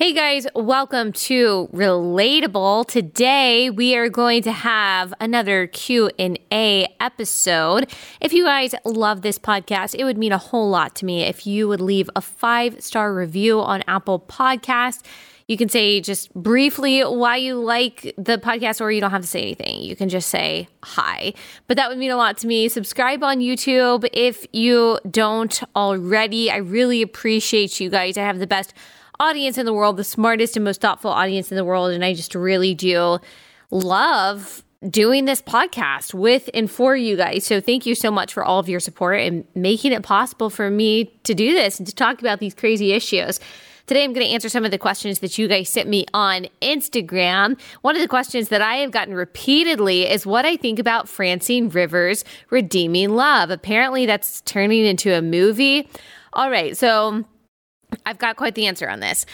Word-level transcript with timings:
Hey 0.00 0.14
guys, 0.14 0.46
welcome 0.54 1.12
to 1.12 1.68
Relatable. 1.74 2.86
Today 2.86 3.68
we 3.68 3.94
are 3.96 4.08
going 4.08 4.42
to 4.44 4.50
have 4.50 5.12
another 5.20 5.66
Q&A 5.66 6.96
episode. 6.98 7.92
If 8.18 8.32
you 8.32 8.46
guys 8.46 8.74
love 8.86 9.20
this 9.20 9.38
podcast, 9.38 9.94
it 9.94 10.04
would 10.04 10.16
mean 10.16 10.32
a 10.32 10.38
whole 10.38 10.70
lot 10.70 10.94
to 10.96 11.04
me 11.04 11.24
if 11.24 11.46
you 11.46 11.68
would 11.68 11.82
leave 11.82 12.08
a 12.16 12.22
5-star 12.22 13.12
review 13.12 13.60
on 13.60 13.82
Apple 13.86 14.20
Podcast. 14.20 15.04
You 15.48 15.58
can 15.58 15.68
say 15.68 16.00
just 16.00 16.32
briefly 16.32 17.02
why 17.02 17.36
you 17.36 17.56
like 17.56 18.14
the 18.16 18.38
podcast, 18.38 18.80
or 18.80 18.90
you 18.90 19.02
don't 19.02 19.10
have 19.10 19.20
to 19.20 19.28
say 19.28 19.42
anything. 19.42 19.82
You 19.82 19.96
can 19.96 20.08
just 20.08 20.30
say 20.30 20.66
hi. 20.82 21.34
But 21.66 21.76
that 21.76 21.90
would 21.90 21.98
mean 21.98 22.10
a 22.10 22.16
lot 22.16 22.38
to 22.38 22.46
me. 22.46 22.70
Subscribe 22.70 23.22
on 23.22 23.40
YouTube 23.40 24.08
if 24.14 24.46
you 24.54 24.98
don't 25.10 25.62
already. 25.76 26.50
I 26.50 26.56
really 26.56 27.02
appreciate 27.02 27.80
you 27.80 27.90
guys. 27.90 28.16
I 28.16 28.22
have 28.22 28.38
the 28.38 28.46
best 28.46 28.72
audience 29.20 29.58
in 29.58 29.66
the 29.66 29.72
world, 29.72 29.96
the 29.96 30.04
smartest 30.04 30.56
and 30.56 30.64
most 30.64 30.80
thoughtful 30.80 31.10
audience 31.10 31.52
in 31.52 31.56
the 31.56 31.64
world. 31.64 31.92
And 31.92 32.04
I 32.04 32.14
just 32.14 32.34
really 32.34 32.74
do 32.74 33.18
love 33.70 34.64
doing 34.88 35.26
this 35.26 35.42
podcast 35.42 36.14
with 36.14 36.48
and 36.54 36.70
for 36.70 36.96
you 36.96 37.16
guys. 37.16 37.44
So 37.44 37.60
thank 37.60 37.84
you 37.84 37.94
so 37.94 38.10
much 38.10 38.32
for 38.32 38.42
all 38.42 38.58
of 38.58 38.68
your 38.68 38.80
support 38.80 39.20
and 39.20 39.44
making 39.54 39.92
it 39.92 40.02
possible 40.02 40.48
for 40.48 40.70
me 40.70 41.04
to 41.24 41.34
do 41.34 41.52
this 41.52 41.78
and 41.78 41.86
to 41.86 41.94
talk 41.94 42.20
about 42.20 42.40
these 42.40 42.54
crazy 42.54 42.92
issues. 42.92 43.38
Today, 43.86 44.04
I'm 44.04 44.12
going 44.12 44.24
to 44.24 44.32
answer 44.32 44.48
some 44.48 44.64
of 44.64 44.70
the 44.70 44.78
questions 44.78 45.18
that 45.18 45.36
you 45.36 45.48
guys 45.48 45.68
sent 45.68 45.88
me 45.88 46.06
on 46.14 46.46
Instagram. 46.62 47.60
One 47.82 47.96
of 47.96 48.00
the 48.00 48.06
questions 48.06 48.48
that 48.50 48.62
I 48.62 48.76
have 48.76 48.92
gotten 48.92 49.14
repeatedly 49.14 50.08
is 50.08 50.24
what 50.24 50.46
I 50.46 50.56
think 50.56 50.78
about 50.78 51.08
Francine 51.08 51.68
Rivers' 51.68 52.24
Redeeming 52.50 53.10
Love. 53.10 53.50
Apparently, 53.50 54.06
that's 54.06 54.42
turning 54.42 54.86
into 54.86 55.12
a 55.12 55.20
movie. 55.20 55.88
All 56.34 56.50
right, 56.50 56.76
so 56.76 57.24
I've 58.06 58.18
got 58.18 58.36
quite 58.36 58.54
the 58.54 58.66
answer 58.66 58.88
on 58.88 59.00
this. 59.00 59.26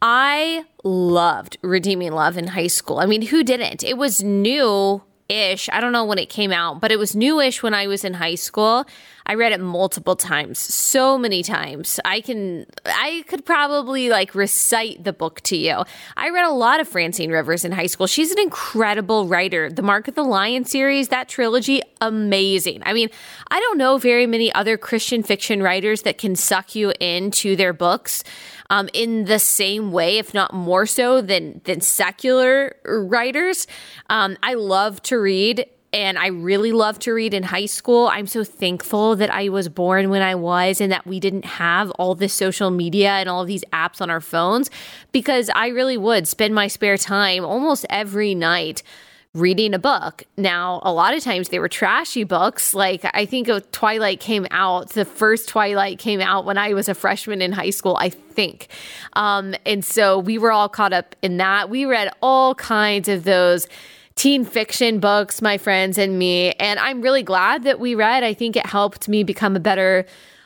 I 0.00 0.64
loved 0.82 1.58
Redeeming 1.62 2.12
Love 2.12 2.36
in 2.36 2.48
high 2.48 2.66
school. 2.66 2.98
I 2.98 3.06
mean, 3.06 3.22
who 3.22 3.44
didn't? 3.44 3.84
It 3.84 3.96
was 3.96 4.22
new 4.22 5.02
ish. 5.28 5.68
I 5.72 5.80
don't 5.80 5.92
know 5.92 6.04
when 6.04 6.18
it 6.18 6.28
came 6.28 6.52
out, 6.52 6.80
but 6.80 6.92
it 6.92 6.98
was 6.98 7.16
newish 7.16 7.62
when 7.62 7.74
I 7.74 7.86
was 7.86 8.04
in 8.04 8.14
high 8.14 8.34
school. 8.34 8.84
I 9.24 9.34
read 9.34 9.52
it 9.52 9.60
multiple 9.60 10.16
times, 10.16 10.58
so 10.58 11.16
many 11.16 11.42
times. 11.42 12.00
I 12.04 12.20
can, 12.20 12.66
I 12.84 13.24
could 13.28 13.44
probably 13.44 14.08
like 14.08 14.34
recite 14.34 15.04
the 15.04 15.12
book 15.12 15.40
to 15.42 15.56
you. 15.56 15.84
I 16.16 16.30
read 16.30 16.44
a 16.44 16.52
lot 16.52 16.80
of 16.80 16.88
Francine 16.88 17.30
Rivers 17.30 17.64
in 17.64 17.72
high 17.72 17.86
school. 17.86 18.06
She's 18.06 18.32
an 18.32 18.40
incredible 18.40 19.28
writer. 19.28 19.70
The 19.70 19.82
Mark 19.82 20.08
of 20.08 20.16
the 20.16 20.24
Lion 20.24 20.64
series, 20.64 21.08
that 21.08 21.28
trilogy, 21.28 21.82
amazing. 22.00 22.82
I 22.84 22.92
mean, 22.92 23.10
I 23.50 23.60
don't 23.60 23.78
know 23.78 23.96
very 23.96 24.26
many 24.26 24.52
other 24.54 24.76
Christian 24.76 25.22
fiction 25.22 25.62
writers 25.62 26.02
that 26.02 26.18
can 26.18 26.34
suck 26.34 26.74
you 26.74 26.92
into 26.98 27.54
their 27.54 27.72
books. 27.72 28.24
Um, 28.72 28.88
in 28.94 29.26
the 29.26 29.38
same 29.38 29.92
way, 29.92 30.16
if 30.16 30.32
not 30.32 30.54
more 30.54 30.86
so 30.86 31.20
than 31.20 31.60
than 31.64 31.82
secular 31.82 32.74
writers. 32.86 33.66
Um, 34.08 34.38
I 34.42 34.54
love 34.54 35.02
to 35.02 35.18
read 35.18 35.66
and 35.92 36.18
I 36.18 36.28
really 36.28 36.72
love 36.72 36.98
to 37.00 37.12
read 37.12 37.34
in 37.34 37.42
high 37.42 37.66
school. 37.66 38.08
I'm 38.08 38.26
so 38.26 38.44
thankful 38.44 39.14
that 39.16 39.30
I 39.30 39.50
was 39.50 39.68
born 39.68 40.08
when 40.08 40.22
I 40.22 40.34
was 40.34 40.80
and 40.80 40.90
that 40.90 41.06
we 41.06 41.20
didn't 41.20 41.44
have 41.44 41.90
all 41.92 42.14
this 42.14 42.32
social 42.32 42.70
media 42.70 43.10
and 43.10 43.28
all 43.28 43.44
these 43.44 43.64
apps 43.72 44.00
on 44.00 44.08
our 44.08 44.22
phones 44.22 44.70
because 45.12 45.50
I 45.54 45.68
really 45.68 45.98
would 45.98 46.26
spend 46.26 46.54
my 46.54 46.66
spare 46.66 46.96
time 46.96 47.44
almost 47.44 47.84
every 47.90 48.34
night 48.34 48.82
reading 49.34 49.72
a 49.72 49.78
book. 49.78 50.24
Now, 50.36 50.80
a 50.84 50.92
lot 50.92 51.14
of 51.14 51.22
times 51.22 51.48
they 51.48 51.58
were 51.58 51.68
trashy 51.68 52.24
books. 52.24 52.74
Like 52.74 53.02
I 53.14 53.24
think 53.24 53.48
Twilight 53.72 54.20
came 54.20 54.46
out, 54.50 54.90
the 54.90 55.06
first 55.06 55.48
Twilight 55.48 55.98
came 55.98 56.20
out 56.20 56.44
when 56.44 56.58
I 56.58 56.74
was 56.74 56.88
a 56.88 56.94
freshman 56.94 57.40
in 57.40 57.52
high 57.52 57.70
school, 57.70 57.96
I 57.96 58.10
think. 58.10 58.68
Um, 59.14 59.54
and 59.64 59.84
so 59.84 60.18
we 60.18 60.36
were 60.36 60.52
all 60.52 60.68
caught 60.68 60.92
up 60.92 61.16
in 61.22 61.38
that. 61.38 61.70
We 61.70 61.86
read 61.86 62.10
all 62.20 62.54
kinds 62.54 63.08
of 63.08 63.24
those 63.24 63.66
teen 64.16 64.44
fiction 64.44 65.00
books, 65.00 65.40
my 65.40 65.56
friends 65.56 65.96
and 65.96 66.18
me. 66.18 66.52
And 66.52 66.78
I'm 66.78 67.00
really 67.00 67.22
glad 67.22 67.64
that 67.64 67.80
we 67.80 67.94
read. 67.94 68.22
I 68.22 68.34
think 68.34 68.56
it 68.56 68.66
helped 68.66 69.08
me 69.08 69.24
become 69.24 69.56
a 69.56 69.60
better, 69.60 70.04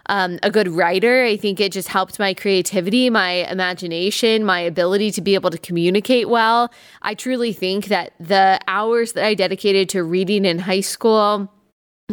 um, 0.09 0.39
a 0.43 0.51
good 0.51 0.69
writer. 0.69 1.25
I 1.25 1.37
think 1.37 1.61
it 1.61 1.73
just 1.73 1.89
helped 1.89 2.19
my 2.19 2.35
creativity, 2.35 3.11
my 3.11 3.49
imagination, 3.51 4.45
my 4.45 4.61
ability 4.61 5.11
to 5.13 5.21
be 5.21 5.35
able 5.35 5.51
to 5.51 5.59
communicate 5.59 6.29
well. 6.29 6.73
I 7.03 7.15
truly 7.15 7.53
think 7.53 7.87
that 7.87 8.13
the 8.21 8.61
hours 8.69 9.13
that 9.13 9.25
I 9.25 9.35
dedicated 9.35 9.89
to 9.91 10.03
reading 10.03 10.45
in 10.45 10.61
high 10.61 10.81
school 10.81 11.53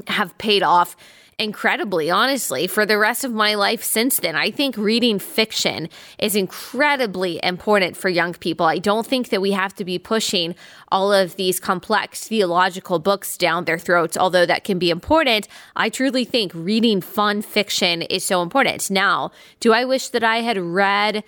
have 0.08 0.38
paid 0.38 0.64
off 0.64 0.96
incredibly, 1.40 2.10
honestly, 2.10 2.68
for 2.68 2.86
the 2.86 2.98
rest 2.98 3.24
of 3.24 3.34
my 3.34 3.56
life 3.56 3.84
since 3.84 4.18
then. 4.18 4.36
I 4.36 4.52
think 4.52 4.78
reading 4.78 5.20
fiction 5.20 5.90
is 6.20 6.36
incredibly 6.36 7.40
important 7.44 7.98
for 7.98 8.10
young 8.10 8.34
people. 8.34 8.66
I 8.66 8.78
don't 8.78 9.06
think 9.06 9.30
that 9.30 9.42
we 9.42 9.52
have 9.52 9.74
to 9.76 9.86
be 9.86 10.00
pushing 10.00 10.56
all 10.92 11.12
of 11.12 11.36
these 11.36 11.60
complex 11.60 12.28
theological 12.28 13.00
books 13.00 13.38
down 13.38 13.66
their 13.66 13.80
throats, 13.80 14.18
although 14.18 14.46
that 14.46 14.64
can 14.64 14.80
be 14.80 14.90
important. 14.90 15.48
I 15.76 15.90
truly 15.90 16.26
think 16.26 16.52
reading 16.54 17.02
fun 17.02 17.42
fiction 17.42 18.04
is 18.04 18.24
so 18.24 18.42
important. 18.42 18.90
Now, 18.92 19.32
do 19.60 19.74
I 19.74 19.86
wish 19.86 20.10
that 20.10 20.24
I 20.24 20.38
had 20.38 20.58
read 20.58 21.24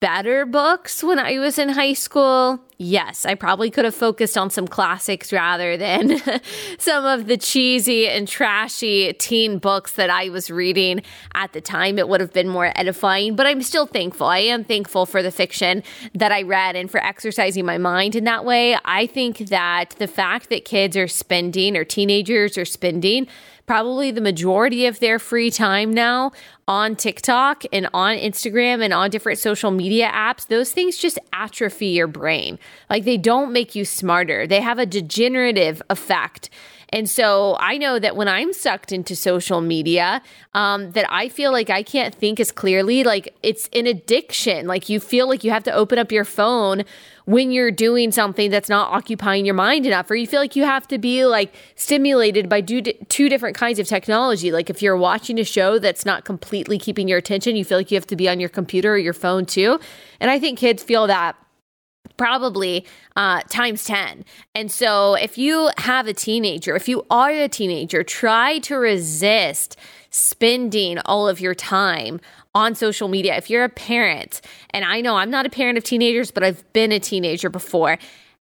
better 0.00 0.46
books 0.46 1.02
when 1.02 1.18
I 1.18 1.38
was 1.38 1.58
in 1.58 1.70
high 1.70 1.92
school? 1.92 2.60
Yes, 2.78 3.24
I 3.24 3.34
probably 3.34 3.70
could 3.70 3.84
have 3.84 3.94
focused 3.94 4.36
on 4.36 4.50
some 4.50 4.66
classics 4.66 5.32
rather 5.32 5.76
than 5.76 6.20
some 6.78 7.04
of 7.04 7.26
the 7.26 7.36
cheesy 7.36 8.08
and 8.08 8.26
trashy 8.26 9.12
teen 9.12 9.58
books 9.58 9.92
that 9.92 10.10
I 10.10 10.28
was 10.30 10.50
reading 10.50 11.02
at 11.34 11.52
the 11.52 11.60
time. 11.60 11.98
It 11.98 12.08
would 12.08 12.20
have 12.20 12.32
been 12.32 12.48
more 12.48 12.72
edifying, 12.74 13.36
but 13.36 13.46
I'm 13.46 13.62
still 13.62 13.86
thankful. 13.86 14.26
I 14.26 14.38
am 14.38 14.64
thankful 14.64 15.06
for 15.06 15.22
the 15.22 15.30
fiction 15.30 15.82
that 16.14 16.32
I 16.32 16.42
read 16.42 16.76
and 16.76 16.90
for 16.90 17.02
exercising 17.02 17.64
my 17.64 17.78
mind 17.78 18.16
in 18.16 18.24
that 18.24 18.44
way. 18.44 18.76
I 18.84 19.06
think 19.06 19.38
that 19.50 19.90
the 19.98 20.08
fact 20.08 20.48
that 20.50 20.64
kids 20.64 20.96
are 20.96 21.08
spending 21.08 21.76
or 21.76 21.84
teenagers 21.84 22.58
are 22.58 22.64
spending 22.64 23.28
probably 23.66 24.10
the 24.10 24.20
majority 24.20 24.86
of 24.86 25.00
their 25.00 25.18
free 25.18 25.50
time 25.50 25.92
now 25.92 26.32
on 26.66 26.96
TikTok 26.96 27.64
and 27.72 27.88
on 27.92 28.16
Instagram 28.16 28.82
and 28.82 28.92
on 28.92 29.10
different 29.10 29.38
social 29.38 29.70
media 29.70 30.10
apps, 30.12 30.46
those 30.46 30.72
things 30.72 30.96
just 30.96 31.18
atrophy 31.32 31.88
your 31.88 32.06
brain. 32.06 32.58
Like 32.88 33.04
they 33.04 33.16
don't 33.16 33.52
make 33.52 33.74
you 33.74 33.84
smarter, 33.84 34.46
they 34.46 34.60
have 34.60 34.78
a 34.78 34.86
degenerative 34.86 35.82
effect. 35.90 36.50
And 36.90 37.10
so 37.10 37.56
I 37.58 37.76
know 37.76 37.98
that 37.98 38.14
when 38.14 38.28
I'm 38.28 38.52
sucked 38.52 38.92
into 38.92 39.16
social 39.16 39.60
media, 39.60 40.22
um, 40.52 40.92
that 40.92 41.10
I 41.10 41.28
feel 41.28 41.50
like 41.50 41.68
I 41.68 41.82
can't 41.82 42.14
think 42.14 42.38
as 42.38 42.52
clearly. 42.52 43.02
Like 43.02 43.34
it's 43.42 43.68
an 43.72 43.88
addiction. 43.88 44.68
Like 44.68 44.88
you 44.88 45.00
feel 45.00 45.28
like 45.28 45.42
you 45.42 45.50
have 45.50 45.64
to 45.64 45.72
open 45.72 45.98
up 45.98 46.12
your 46.12 46.24
phone 46.24 46.84
when 47.26 47.50
you're 47.50 47.70
doing 47.70 48.12
something 48.12 48.50
that's 48.50 48.68
not 48.68 48.92
occupying 48.92 49.46
your 49.46 49.54
mind 49.54 49.86
enough, 49.86 50.10
or 50.10 50.14
you 50.14 50.26
feel 50.26 50.40
like 50.40 50.56
you 50.56 50.64
have 50.64 50.86
to 50.88 50.98
be 50.98 51.24
like 51.24 51.54
stimulated 51.74 52.48
by 52.48 52.60
two, 52.60 52.82
two 52.82 53.28
different 53.28 53.56
kinds 53.56 53.78
of 53.78 53.86
technology. 53.86 54.52
Like 54.52 54.68
if 54.68 54.82
you're 54.82 54.96
watching 54.96 55.38
a 55.38 55.44
show 55.44 55.78
that's 55.78 56.04
not 56.04 56.24
completely 56.24 56.78
keeping 56.78 57.08
your 57.08 57.18
attention, 57.18 57.56
you 57.56 57.64
feel 57.64 57.78
like 57.78 57.90
you 57.90 57.96
have 57.96 58.06
to 58.08 58.16
be 58.16 58.28
on 58.28 58.40
your 58.40 58.50
computer 58.50 58.94
or 58.94 58.98
your 58.98 59.14
phone 59.14 59.46
too. 59.46 59.80
And 60.20 60.30
I 60.30 60.38
think 60.38 60.58
kids 60.58 60.82
feel 60.82 61.06
that 61.06 61.36
probably 62.16 62.86
uh, 63.16 63.40
times 63.48 63.84
10. 63.84 64.24
And 64.54 64.70
so, 64.70 65.14
if 65.14 65.38
you 65.38 65.70
have 65.78 66.06
a 66.06 66.14
teenager, 66.14 66.76
if 66.76 66.88
you 66.88 67.04
are 67.10 67.30
a 67.30 67.48
teenager, 67.48 68.02
try 68.02 68.58
to 68.60 68.76
resist 68.76 69.76
spending 70.10 70.98
all 71.00 71.28
of 71.28 71.40
your 71.40 71.54
time 71.54 72.20
on 72.54 72.74
social 72.74 73.08
media. 73.08 73.36
If 73.36 73.50
you're 73.50 73.64
a 73.64 73.68
parent, 73.68 74.40
and 74.70 74.84
I 74.84 75.00
know 75.00 75.16
I'm 75.16 75.30
not 75.30 75.46
a 75.46 75.50
parent 75.50 75.78
of 75.78 75.84
teenagers, 75.84 76.30
but 76.30 76.44
I've 76.44 76.70
been 76.72 76.92
a 76.92 77.00
teenager 77.00 77.50
before. 77.50 77.98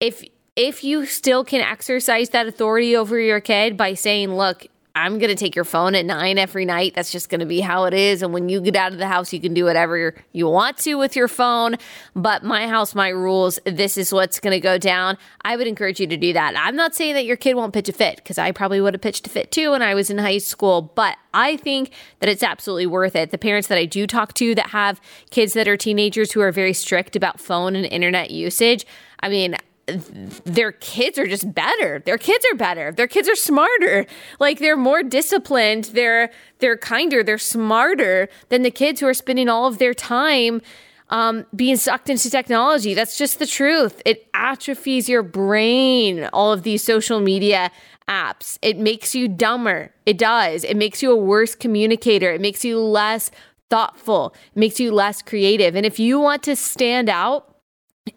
If 0.01 0.25
if 0.57 0.85
you 0.85 1.05
still 1.07 1.45
can 1.45 1.61
exercise 1.61 2.31
that 2.31 2.47
authority 2.47 2.97
over 2.97 3.19
your 3.19 3.41
kid 3.41 3.77
by 3.77 3.95
saying, 3.95 4.35
look, 4.35 4.67
I'm 4.97 5.19
going 5.19 5.31
to 5.31 5.35
take 5.35 5.57
your 5.57 5.65
phone 5.65 5.97
at 5.97 6.05
nine 6.05 6.39
every 6.39 6.65
night. 6.65 6.95
That's 6.95 7.11
just 7.11 7.29
going 7.29 7.41
to 7.41 7.47
be 7.47 7.61
how 7.61 7.85
it 7.85 7.95
is. 7.95 8.23
And 8.23 8.33
when 8.33 8.49
you 8.49 8.61
get 8.61 8.77
out 8.77 8.93
of 8.93 8.99
the 8.99 9.09
house, 9.09 9.33
you 9.33 9.41
can 9.41 9.53
do 9.53 9.65
whatever 9.65 10.15
you 10.33 10.49
want 10.49 10.79
to 10.79 10.95
with 10.95 11.17
your 11.17 11.27
phone. 11.27 11.77
But 12.15 12.45
my 12.45 12.69
house, 12.69 12.95
my 12.95 13.09
rules, 13.09 13.59
this 13.65 13.97
is 13.99 14.13
what's 14.13 14.39
going 14.39 14.53
to 14.53 14.61
go 14.61 14.79
down. 14.79 15.19
I 15.45 15.57
would 15.57 15.67
encourage 15.67 15.99
you 15.99 16.07
to 16.07 16.17
do 16.17 16.33
that. 16.35 16.55
I'm 16.57 16.77
not 16.77 16.95
saying 16.95 17.15
that 17.15 17.25
your 17.25 17.37
kid 17.37 17.55
won't 17.55 17.73
pitch 17.73 17.89
a 17.89 17.93
fit 17.93 18.17
because 18.17 18.39
I 18.39 18.53
probably 18.53 18.81
would 18.81 18.95
have 18.95 19.01
pitched 19.01 19.27
a 19.27 19.31
fit 19.31 19.51
too 19.51 19.73
when 19.73 19.83
I 19.83 19.95
was 19.95 20.11
in 20.11 20.19
high 20.19 20.39
school. 20.39 20.93
But 20.95 21.17
I 21.33 21.57
think 21.57 21.91
that 22.21 22.29
it's 22.29 22.45
absolutely 22.45 22.87
worth 22.87 23.17
it. 23.17 23.33
The 23.33 23.39
parents 23.39 23.67
that 23.67 23.79
I 23.79 23.87
do 23.87 24.07
talk 24.07 24.33
to 24.35 24.55
that 24.55 24.71
have 24.71 25.01
kids 25.31 25.55
that 25.55 25.67
are 25.67 25.77
teenagers 25.77 26.31
who 26.31 26.41
are 26.41 26.53
very 26.53 26.73
strict 26.73 27.17
about 27.17 27.41
phone 27.41 27.75
and 27.75 27.85
internet 27.85 28.31
usage, 28.31 28.87
I 29.19 29.29
mean, 29.29 29.57
their 29.87 30.73
kids 30.73 31.19
are 31.19 31.27
just 31.27 31.53
better. 31.55 32.03
Their 32.05 32.19
kids 32.19 32.45
are 32.53 32.57
better. 32.57 32.93
Their 32.93 33.07
kids 33.07 33.29
are 33.29 33.37
smarter. 33.37 34.07
Like 34.41 34.59
they're 34.59 34.77
more 34.77 35.03
disciplined. 35.03 35.85
They're 35.85 36.31
they're 36.59 36.77
kinder. 36.77 37.23
They're 37.23 37.39
smarter 37.39 38.29
than 38.49 38.63
the 38.63 38.71
kids 38.71 39.01
who 39.01 39.07
are 39.07 39.15
spending 39.15 39.49
all 39.49 39.67
of 39.67 39.79
their 39.79 39.95
time 39.95 40.63
um, 41.11 41.45
being 41.55 41.77
sucked 41.77 42.09
into 42.09 42.31
technology. 42.31 42.95
That's 42.95 43.19
just 43.19 43.39
the 43.39 43.47
truth. 43.47 44.01
It 44.05 44.27
atrophies 44.33 45.09
your 45.09 45.23
brain. 45.23 46.29
All 46.33 46.53
of 46.53 46.63
these 46.63 46.83
social 46.83 47.21
media 47.21 47.71
apps. 48.09 48.59
It 48.63 48.79
makes 48.79 49.15
you 49.15 49.29
dumber. 49.29 49.93
It 50.07 50.19
does. 50.19 50.65
It 50.65 50.77
makes 50.77 51.03
you 51.03 51.11
a 51.11 51.17
worse 51.17 51.55
communicator. 51.55 52.33
It 52.33 52.41
makes 52.41 52.65
you 52.65 52.79
less 52.79 53.31
thoughtful, 53.71 54.35
It 54.55 54.59
makes 54.59 54.79
you 54.79 54.93
less 54.93 55.23
creative. 55.23 55.75
And 55.75 55.87
if 55.87 55.99
you 55.99 56.21
want 56.21 56.43
to 56.45 56.55
stand 56.55 57.09
out, 57.09 57.54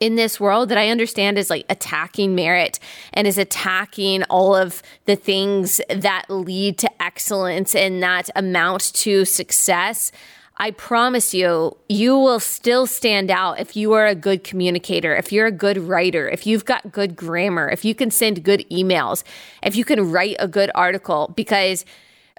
in 0.01 0.15
this 0.15 0.37
world 0.37 0.67
that 0.67 0.77
I 0.77 0.89
understand 0.89 1.37
is 1.37 1.49
like 1.49 1.65
attacking 1.69 2.35
merit 2.35 2.77
and 3.13 3.25
is 3.25 3.37
attacking 3.37 4.23
all 4.23 4.53
of 4.53 4.83
the 5.05 5.15
things 5.15 5.79
that 5.89 6.25
lead 6.29 6.77
to 6.79 7.01
excellence 7.01 7.73
and 7.73 8.03
that 8.03 8.29
amount 8.35 8.93
to 8.95 9.23
success. 9.23 10.11
I 10.57 10.71
promise 10.71 11.33
you, 11.33 11.77
you 11.87 12.17
will 12.17 12.41
still 12.41 12.85
stand 12.85 13.31
out 13.31 13.59
if 13.59 13.77
you 13.77 13.93
are 13.93 14.07
a 14.07 14.15
good 14.15 14.43
communicator, 14.43 15.15
if 15.15 15.31
you're 15.31 15.45
a 15.45 15.51
good 15.51 15.77
writer, 15.77 16.27
if 16.27 16.45
you've 16.45 16.65
got 16.65 16.91
good 16.91 17.15
grammar, 17.15 17.69
if 17.69 17.85
you 17.85 17.95
can 17.95 18.11
send 18.11 18.43
good 18.43 18.65
emails, 18.69 19.23
if 19.63 19.77
you 19.77 19.85
can 19.85 20.11
write 20.11 20.35
a 20.39 20.49
good 20.49 20.69
article, 20.75 21.31
because 21.35 21.85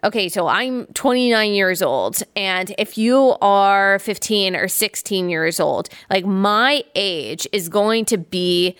okay, 0.05 0.29
so 0.29 0.47
I'm 0.47 0.87
29 0.87 1.53
years 1.53 1.83
old, 1.83 2.23
and 2.37 2.75
if 2.79 2.99
you 2.99 3.37
are 3.41 3.99
15 3.99 4.56
or 4.56 4.69
16 4.69 5.29
years 5.29 5.61
old, 5.61 5.89
like 6.11 6.27
my 6.27 6.85
age 6.95 7.47
is 7.53 7.69
going 7.69 8.05
to 8.06 8.19
be 8.19 8.77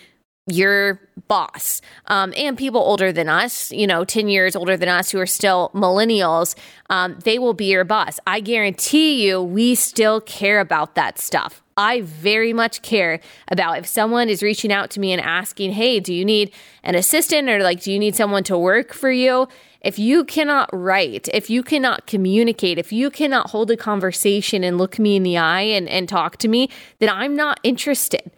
your 0.47 1.01
boss. 1.29 1.83
Um, 2.07 2.33
and 2.37 2.57
people 2.57 2.81
older 2.81 3.13
than 3.13 3.29
us 3.29 3.71
you 3.71 3.87
know 3.87 4.05
10 4.05 4.29
years 4.29 4.57
older 4.57 4.79
than 4.79 4.89
us 4.89 5.11
who 5.11 5.21
are 5.21 5.27
still 5.27 5.71
millennials 5.75 6.55
um, 6.89 7.19
they 7.23 7.39
will 7.39 7.53
be 7.53 7.67
your 7.67 7.85
boss. 7.85 8.19
I 8.27 8.41
guarantee 8.41 9.27
you 9.27 9.43
we 9.43 9.75
still 9.75 10.21
care 10.23 10.61
about 10.61 10.95
that 10.95 11.19
stuff. 11.19 11.63
I 11.77 12.01
very 12.01 12.53
much 12.53 12.83
care 12.83 13.21
about 13.49 13.79
if 13.79 13.87
someone 13.87 14.29
is 14.29 14.43
reaching 14.43 14.73
out 14.73 14.91
to 14.91 15.01
me 15.01 15.13
and 15.13 15.21
asking, 15.21 15.73
hey, 15.73 16.01
do 16.01 16.13
you 16.13 16.25
need 16.25 16.53
an 16.83 16.97
assistant 16.97 17.49
or 17.49 17.63
like, 17.63 17.83
do 17.83 17.93
you 17.93 17.99
need 18.01 18.17
someone 18.17 18.43
to 18.45 18.59
work 18.59 18.93
for 18.93 19.13
you? 19.13 19.47
If 19.89 19.99
you 19.99 20.23
cannot 20.27 20.69
write, 20.71 21.31
if 21.33 21.49
you 21.49 21.63
cannot 21.63 22.07
communicate, 22.07 22.77
if 22.77 22.93
you 22.93 23.09
cannot 23.09 23.49
hold 23.49 23.71
a 23.71 23.77
conversation 23.77 24.63
and 24.63 24.77
look 24.77 24.99
me 24.99 25.17
in 25.17 25.23
the 25.23 25.39
eye 25.39 25.63
and, 25.63 25.89
and 25.89 26.07
talk 26.07 26.37
to 26.39 26.49
me, 26.49 26.69
then 26.99 27.09
I'm 27.09 27.35
not 27.35 27.59
interested. 27.63 28.31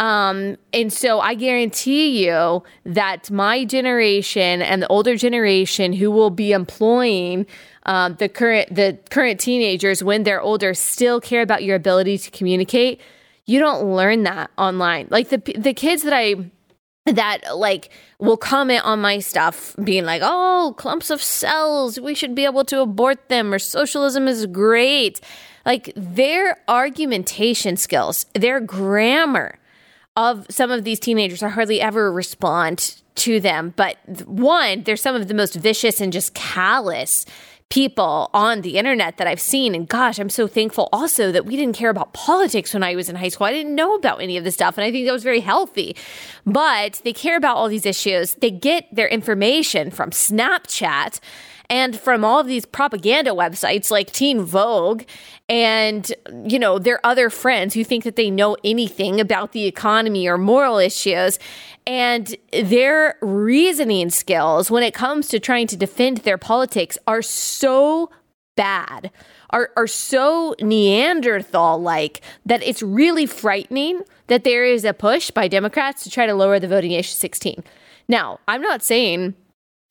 Um, 0.00 0.56
and 0.72 0.92
so 0.92 1.20
I 1.20 1.34
guarantee 1.34 2.26
you 2.26 2.64
that 2.84 3.30
my 3.30 3.64
generation 3.64 4.62
and 4.62 4.82
the 4.82 4.88
older 4.88 5.14
generation 5.14 5.92
who 5.92 6.10
will 6.10 6.30
be 6.30 6.50
employing 6.50 7.46
um, 7.84 8.16
the 8.16 8.28
current 8.28 8.74
the 8.74 8.98
current 9.08 9.38
teenagers 9.38 10.02
when 10.02 10.24
they're 10.24 10.40
older 10.40 10.74
still 10.74 11.20
care 11.20 11.40
about 11.40 11.62
your 11.62 11.76
ability 11.76 12.18
to 12.18 12.32
communicate. 12.32 13.00
You 13.44 13.60
don't 13.60 13.94
learn 13.94 14.24
that 14.24 14.50
online. 14.58 15.06
Like 15.08 15.28
the 15.28 15.38
the 15.56 15.72
kids 15.72 16.02
that 16.02 16.12
I 16.12 16.50
that 17.06 17.56
like 17.56 17.90
will 18.18 18.36
comment 18.36 18.84
on 18.84 19.00
my 19.00 19.18
stuff 19.18 19.74
being 19.82 20.04
like 20.04 20.22
oh 20.24 20.74
clumps 20.76 21.10
of 21.10 21.22
cells 21.22 22.00
we 22.00 22.14
should 22.14 22.34
be 22.34 22.44
able 22.44 22.64
to 22.64 22.80
abort 22.80 23.28
them 23.28 23.52
or 23.52 23.58
socialism 23.58 24.28
is 24.28 24.46
great. 24.46 25.20
Like 25.64 25.92
their 25.96 26.58
argumentation 26.68 27.76
skills 27.76 28.26
their 28.34 28.60
grammar 28.60 29.58
of 30.16 30.46
some 30.48 30.70
of 30.70 30.84
these 30.84 30.98
teenagers 30.98 31.42
i 31.42 31.48
hardly 31.48 31.80
ever 31.80 32.10
respond 32.10 33.02
to 33.16 33.40
them. 33.40 33.72
But 33.76 33.96
one 34.26 34.82
they're 34.82 34.96
some 34.96 35.14
of 35.14 35.28
the 35.28 35.34
most 35.34 35.54
vicious 35.54 36.00
and 36.00 36.12
just 36.12 36.34
callous 36.34 37.24
people 37.68 38.30
on 38.32 38.60
the 38.60 38.78
internet 38.78 39.16
that 39.16 39.26
I've 39.26 39.40
seen. 39.40 39.74
And 39.74 39.88
gosh, 39.88 40.18
I'm 40.18 40.30
so 40.30 40.46
thankful 40.46 40.88
also 40.92 41.32
that 41.32 41.44
we 41.44 41.56
didn't 41.56 41.74
care 41.74 41.90
about 41.90 42.12
politics 42.12 42.72
when 42.72 42.82
I 42.82 42.94
was 42.94 43.08
in 43.08 43.16
high 43.16 43.28
school. 43.28 43.46
I 43.46 43.52
didn't 43.52 43.74
know 43.74 43.94
about 43.94 44.22
any 44.22 44.36
of 44.36 44.44
this 44.44 44.54
stuff. 44.54 44.78
And 44.78 44.84
I 44.84 44.92
think 44.92 45.06
that 45.06 45.12
was 45.12 45.24
very 45.24 45.40
healthy. 45.40 45.96
But 46.44 47.00
they 47.04 47.12
care 47.12 47.36
about 47.36 47.56
all 47.56 47.68
these 47.68 47.86
issues. 47.86 48.34
They 48.34 48.50
get 48.50 48.86
their 48.94 49.08
information 49.08 49.90
from 49.90 50.10
Snapchat 50.10 51.20
and 51.68 51.98
from 51.98 52.24
all 52.24 52.40
of 52.40 52.46
these 52.46 52.64
propaganda 52.64 53.32
websites 53.32 53.90
like 53.90 54.12
Teen 54.12 54.42
Vogue 54.42 55.02
and 55.48 56.12
you 56.44 56.58
know 56.58 56.78
their 56.78 57.04
other 57.04 57.30
friends 57.30 57.74
who 57.74 57.84
think 57.84 58.04
that 58.04 58.16
they 58.16 58.30
know 58.30 58.56
anything 58.64 59.20
about 59.20 59.52
the 59.52 59.64
economy 59.64 60.26
or 60.26 60.38
moral 60.38 60.78
issues 60.78 61.38
and 61.86 62.34
their 62.52 63.16
reasoning 63.20 64.10
skills 64.10 64.70
when 64.70 64.82
it 64.82 64.94
comes 64.94 65.28
to 65.28 65.38
trying 65.38 65.66
to 65.68 65.76
defend 65.76 66.18
their 66.18 66.38
politics 66.38 66.98
are 67.06 67.22
so 67.22 68.10
bad 68.56 69.10
are, 69.50 69.70
are 69.76 69.86
so 69.86 70.54
Neanderthal 70.60 71.80
like 71.80 72.20
that 72.44 72.62
it's 72.62 72.82
really 72.82 73.26
frightening 73.26 74.02
that 74.26 74.44
there 74.44 74.64
is 74.64 74.84
a 74.84 74.92
push 74.92 75.30
by 75.30 75.48
Democrats 75.48 76.02
to 76.04 76.10
try 76.10 76.26
to 76.26 76.34
lower 76.34 76.58
the 76.58 76.68
voting 76.68 76.92
age 76.92 77.10
to 77.12 77.16
16. 77.16 77.62
Now, 78.08 78.40
I'm 78.48 78.62
not 78.62 78.82
saying 78.82 79.34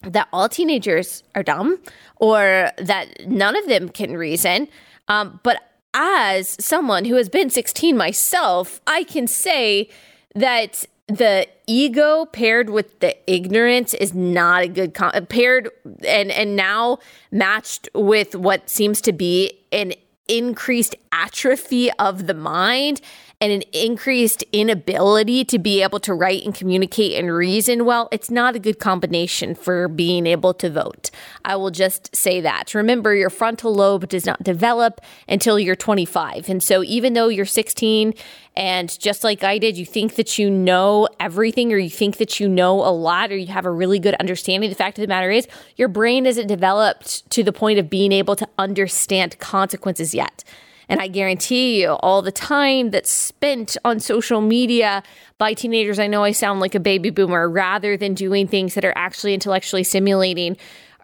that 0.02 0.28
all 0.32 0.50
teenagers 0.50 1.24
are 1.34 1.44
dumb 1.44 1.80
or 2.18 2.72
that 2.78 3.28
none 3.28 3.56
of 3.56 3.68
them 3.68 3.90
can 3.90 4.18
reason. 4.18 4.68
Um, 5.08 5.40
but 5.44 5.62
as 5.94 6.58
someone 6.60 7.06
who 7.06 7.16
has 7.16 7.30
been 7.30 7.50
16 7.50 7.96
myself, 7.96 8.82
I 8.86 9.04
can 9.04 9.28
say 9.28 9.90
that 10.36 10.86
the 11.08 11.48
ego 11.68 12.26
paired 12.26 12.70
with 12.70 13.00
the 13.00 13.16
ignorance 13.32 13.94
is 13.94 14.14
not 14.14 14.64
a 14.64 14.68
good 14.68 14.94
com- 14.94 15.12
paired 15.28 15.70
and 16.06 16.32
and 16.32 16.56
now 16.56 16.98
matched 17.32 17.88
with 17.94 18.36
what 18.36 18.70
seems 18.70 19.02
to 19.02 19.14
be 19.14 19.52
an 19.72 19.94
increased 20.28 20.96
atrophy 21.12 21.92
of 21.94 22.26
the 22.26 22.34
mind 22.34 23.02
and 23.42 23.52
an 23.52 23.62
increased 23.74 24.44
inability 24.52 25.44
to 25.46 25.60
be 25.60 25.82
able 25.82 26.00
to 26.00 26.14
write 26.14 26.44
and 26.44 26.56
communicate 26.56 27.14
and 27.14 27.34
reason 27.34 27.86
well, 27.86 28.08
it's 28.12 28.32
not 28.32 28.56
a 28.56 28.60
good 28.60 28.80
combination 28.80 29.56
for 29.56 29.88
being 29.88 30.26
able 30.26 30.54
to 30.54 30.70
vote. 30.70 31.12
I 31.44 31.56
will 31.56 31.72
just 31.72 32.16
say 32.16 32.42
that. 32.42 32.74
Remember, 32.74 33.14
your 33.14 33.30
frontal 33.30 33.74
lobe 33.74 34.08
does 34.08 34.26
not 34.26 34.42
develop 34.44 35.02
until 35.28 35.60
you're 35.60 35.76
25. 35.76 36.50
And 36.50 36.64
so, 36.64 36.84
even 36.84 37.14
though 37.14 37.28
you're 37.28 37.46
16 37.46 38.14
and 38.56 39.00
just 39.00 39.24
like 39.24 39.44
I 39.44 39.58
did, 39.58 39.78
you 39.78 39.86
think 39.86 40.16
that 40.16 40.40
you 40.40 40.50
know 40.50 41.08
everything 41.20 41.74
or 41.74 41.78
you 41.78 41.90
think 41.90 42.18
that 42.18 42.40
you 42.40 42.48
know 42.48 42.76
a 42.76 42.90
lot 42.90 43.32
or 43.32 43.38
you 43.38 43.48
have 43.48 43.66
a 43.66 43.72
really 43.72 44.00
good 44.00 44.16
understanding, 44.16 44.70
the 44.70 44.76
fact 44.76 44.98
of 44.98 45.02
the 45.02 45.08
matter 45.08 45.30
is, 45.30 45.48
your 45.76 45.90
brain 45.90 46.26
isn't 46.26 46.48
developed 46.48 47.30
to 47.32 47.44
the 47.44 47.52
point 47.52 47.80
of 47.80 47.90
being 47.90 48.12
able 48.12 48.36
to 48.38 48.48
understand 48.58 49.38
consequences 49.40 50.16
yet. 50.16 50.44
And 50.88 51.00
I 51.02 51.08
guarantee 51.08 51.82
you, 51.82 51.92
all 52.02 52.22
the 52.22 52.32
time 52.32 52.92
that's 52.92 53.10
spent 53.10 53.78
on 53.84 54.00
social 54.00 54.42
media 54.42 55.04
by 55.38 55.54
teenagers, 55.54 56.00
I 56.00 56.08
know 56.08 56.24
I 56.24 56.32
sound 56.32 56.60
like 56.60 56.76
a 56.76 56.80
baby 56.80 57.10
boomer, 57.10 57.50
rather 57.50 57.98
than 57.98 58.14
doing 58.14 58.48
things 58.48 58.76
that 58.76 58.86
are 58.86 58.94
actually 58.96 59.34
intellectually 59.34 59.84
stimulating, 59.84 60.58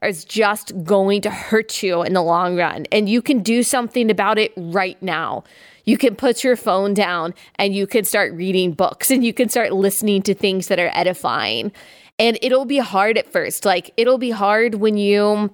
is 0.04 0.26
just 0.26 0.72
going 0.84 1.22
to 1.22 1.30
hurt 1.30 1.84
you 1.84 2.02
in 2.02 2.14
the 2.14 2.24
long 2.24 2.58
run. 2.58 2.86
And 2.92 3.08
you 3.08 3.22
can 3.22 3.44
do 3.44 3.62
something 3.64 4.10
about 4.10 4.38
it 4.40 4.52
right 4.58 5.02
now. 5.02 5.44
You 5.86 5.98
can 5.98 6.16
put 6.16 6.44
your 6.44 6.56
phone 6.56 6.94
down 6.94 7.34
and 7.56 7.76
you 7.76 7.88
can 7.88 8.04
start 8.04 8.34
reading 8.34 8.74
books 8.74 9.12
and 9.12 9.24
you 9.24 9.34
can 9.34 9.50
start 9.50 9.72
listening 9.72 10.22
to 10.24 10.34
things 10.34 10.68
that 10.68 10.80
are 10.80 10.92
edifying. 10.94 11.72
And 12.20 12.38
it'll 12.42 12.66
be 12.66 12.78
hard 12.78 13.18
at 13.18 13.32
first. 13.32 13.66
Like, 13.66 13.92
it'll 13.98 14.20
be 14.20 14.32
hard 14.32 14.76
when 14.76 14.98
you 14.98 15.52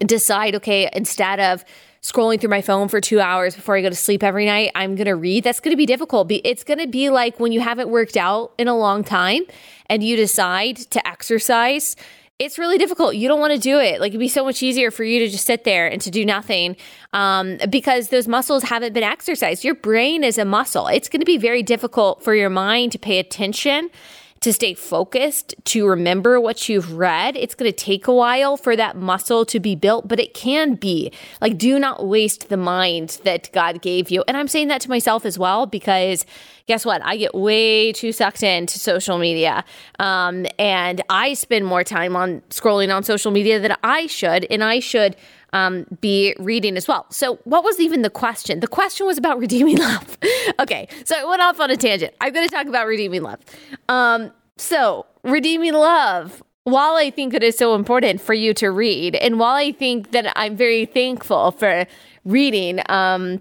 decide, 0.00 0.54
okay, 0.56 0.90
instead 0.92 1.40
of 1.40 1.64
scrolling 2.06 2.40
through 2.40 2.50
my 2.50 2.62
phone 2.62 2.86
for 2.86 3.00
two 3.00 3.18
hours 3.18 3.56
before 3.56 3.76
I 3.76 3.82
go 3.82 3.88
to 3.88 3.96
sleep 3.96 4.22
every 4.22 4.46
night, 4.46 4.70
I'm 4.76 4.94
going 4.94 5.06
to 5.06 5.16
read. 5.16 5.42
That's 5.42 5.58
going 5.58 5.72
to 5.72 5.76
be 5.76 5.86
difficult. 5.86 6.30
It's 6.30 6.62
going 6.62 6.78
to 6.78 6.86
be 6.86 7.10
like 7.10 7.40
when 7.40 7.50
you 7.50 7.60
haven't 7.60 7.88
worked 7.88 8.16
out 8.16 8.52
in 8.58 8.68
a 8.68 8.76
long 8.76 9.02
time 9.02 9.42
and 9.86 10.04
you 10.04 10.16
decide 10.16 10.76
to 10.76 11.06
exercise. 11.06 11.96
It's 12.38 12.58
really 12.58 12.78
difficult. 12.78 13.16
You 13.16 13.28
don't 13.28 13.40
want 13.40 13.54
to 13.54 13.58
do 13.58 13.80
it. 13.80 14.00
Like 14.00 14.10
it'd 14.10 14.20
be 14.20 14.28
so 14.28 14.44
much 14.44 14.62
easier 14.62 14.90
for 14.90 15.02
you 15.02 15.18
to 15.20 15.28
just 15.28 15.46
sit 15.46 15.64
there 15.64 15.88
and 15.88 16.00
to 16.02 16.10
do 16.10 16.24
nothing 16.24 16.76
um, 17.12 17.58
because 17.70 18.10
those 18.10 18.28
muscles 18.28 18.62
haven't 18.62 18.92
been 18.92 19.02
exercised. 19.02 19.64
Your 19.64 19.74
brain 19.74 20.22
is 20.22 20.38
a 20.38 20.44
muscle. 20.44 20.86
It's 20.86 21.08
going 21.08 21.20
to 21.20 21.26
be 21.26 21.38
very 21.38 21.62
difficult 21.62 22.22
for 22.22 22.34
your 22.34 22.50
mind 22.50 22.92
to 22.92 22.98
pay 22.98 23.18
attention 23.18 23.90
to 24.40 24.52
stay 24.52 24.74
focused, 24.74 25.54
to 25.64 25.86
remember 25.86 26.40
what 26.40 26.68
you've 26.68 26.92
read. 26.92 27.36
It's 27.36 27.54
going 27.54 27.70
to 27.70 27.76
take 27.76 28.06
a 28.06 28.14
while 28.14 28.56
for 28.56 28.76
that 28.76 28.96
muscle 28.96 29.44
to 29.46 29.60
be 29.60 29.74
built, 29.74 30.08
but 30.08 30.20
it 30.20 30.34
can 30.34 30.74
be. 30.74 31.12
Like, 31.40 31.58
do 31.58 31.78
not 31.78 32.06
waste 32.06 32.48
the 32.48 32.56
mind 32.56 33.20
that 33.24 33.50
God 33.52 33.82
gave 33.82 34.10
you. 34.10 34.24
And 34.28 34.36
I'm 34.36 34.48
saying 34.48 34.68
that 34.68 34.80
to 34.82 34.88
myself 34.88 35.24
as 35.24 35.38
well 35.38 35.66
because 35.66 36.24
guess 36.66 36.84
what? 36.84 37.00
I 37.04 37.16
get 37.16 37.34
way 37.34 37.92
too 37.92 38.12
sucked 38.12 38.42
into 38.42 38.78
social 38.78 39.18
media. 39.18 39.64
Um, 39.98 40.46
and 40.58 41.02
I 41.08 41.34
spend 41.34 41.64
more 41.64 41.84
time 41.84 42.16
on 42.16 42.40
scrolling 42.50 42.94
on 42.94 43.04
social 43.04 43.30
media 43.30 43.60
than 43.60 43.76
I 43.82 44.06
should. 44.06 44.46
And 44.50 44.64
I 44.64 44.80
should 44.80 45.16
um, 45.52 45.86
be 46.00 46.34
reading 46.38 46.76
as 46.76 46.88
well. 46.88 47.06
So, 47.10 47.36
what 47.44 47.64
was 47.64 47.80
even 47.80 48.02
the 48.02 48.10
question? 48.10 48.60
The 48.60 48.68
question 48.68 49.06
was 49.06 49.16
about 49.16 49.38
redeeming 49.46 49.78
love. 49.78 50.18
okay, 50.58 50.88
so 51.04 51.16
I 51.16 51.24
went 51.24 51.42
off 51.42 51.60
on 51.60 51.70
a 51.70 51.76
tangent. 51.76 52.14
I'm 52.20 52.32
going 52.32 52.48
to 52.48 52.54
talk 52.54 52.66
about 52.66 52.86
redeeming 52.86 53.22
love. 53.22 53.40
Um, 53.88 54.32
so, 54.56 55.06
redeeming 55.22 55.74
love. 55.74 56.42
While 56.64 56.94
I 56.96 57.10
think 57.10 57.32
it 57.32 57.44
is 57.44 57.56
so 57.56 57.76
important 57.76 58.20
for 58.20 58.34
you 58.34 58.52
to 58.54 58.72
read, 58.72 59.14
and 59.14 59.38
while 59.38 59.54
I 59.54 59.70
think 59.70 60.10
that 60.10 60.32
I'm 60.34 60.56
very 60.56 60.84
thankful 60.84 61.52
for 61.52 61.86
reading, 62.24 62.80
um, 62.88 63.40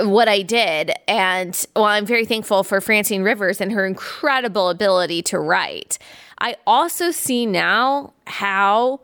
what 0.00 0.28
I 0.28 0.42
did. 0.42 0.92
And 1.08 1.60
while 1.74 1.84
I'm 1.84 2.06
very 2.06 2.24
thankful 2.24 2.64
for 2.64 2.80
Francine 2.80 3.22
Rivers 3.22 3.60
and 3.60 3.72
her 3.72 3.86
incredible 3.86 4.68
ability 4.68 5.22
to 5.22 5.38
write, 5.38 5.98
I 6.38 6.56
also 6.66 7.10
see 7.10 7.46
now 7.46 8.12
how 8.26 9.00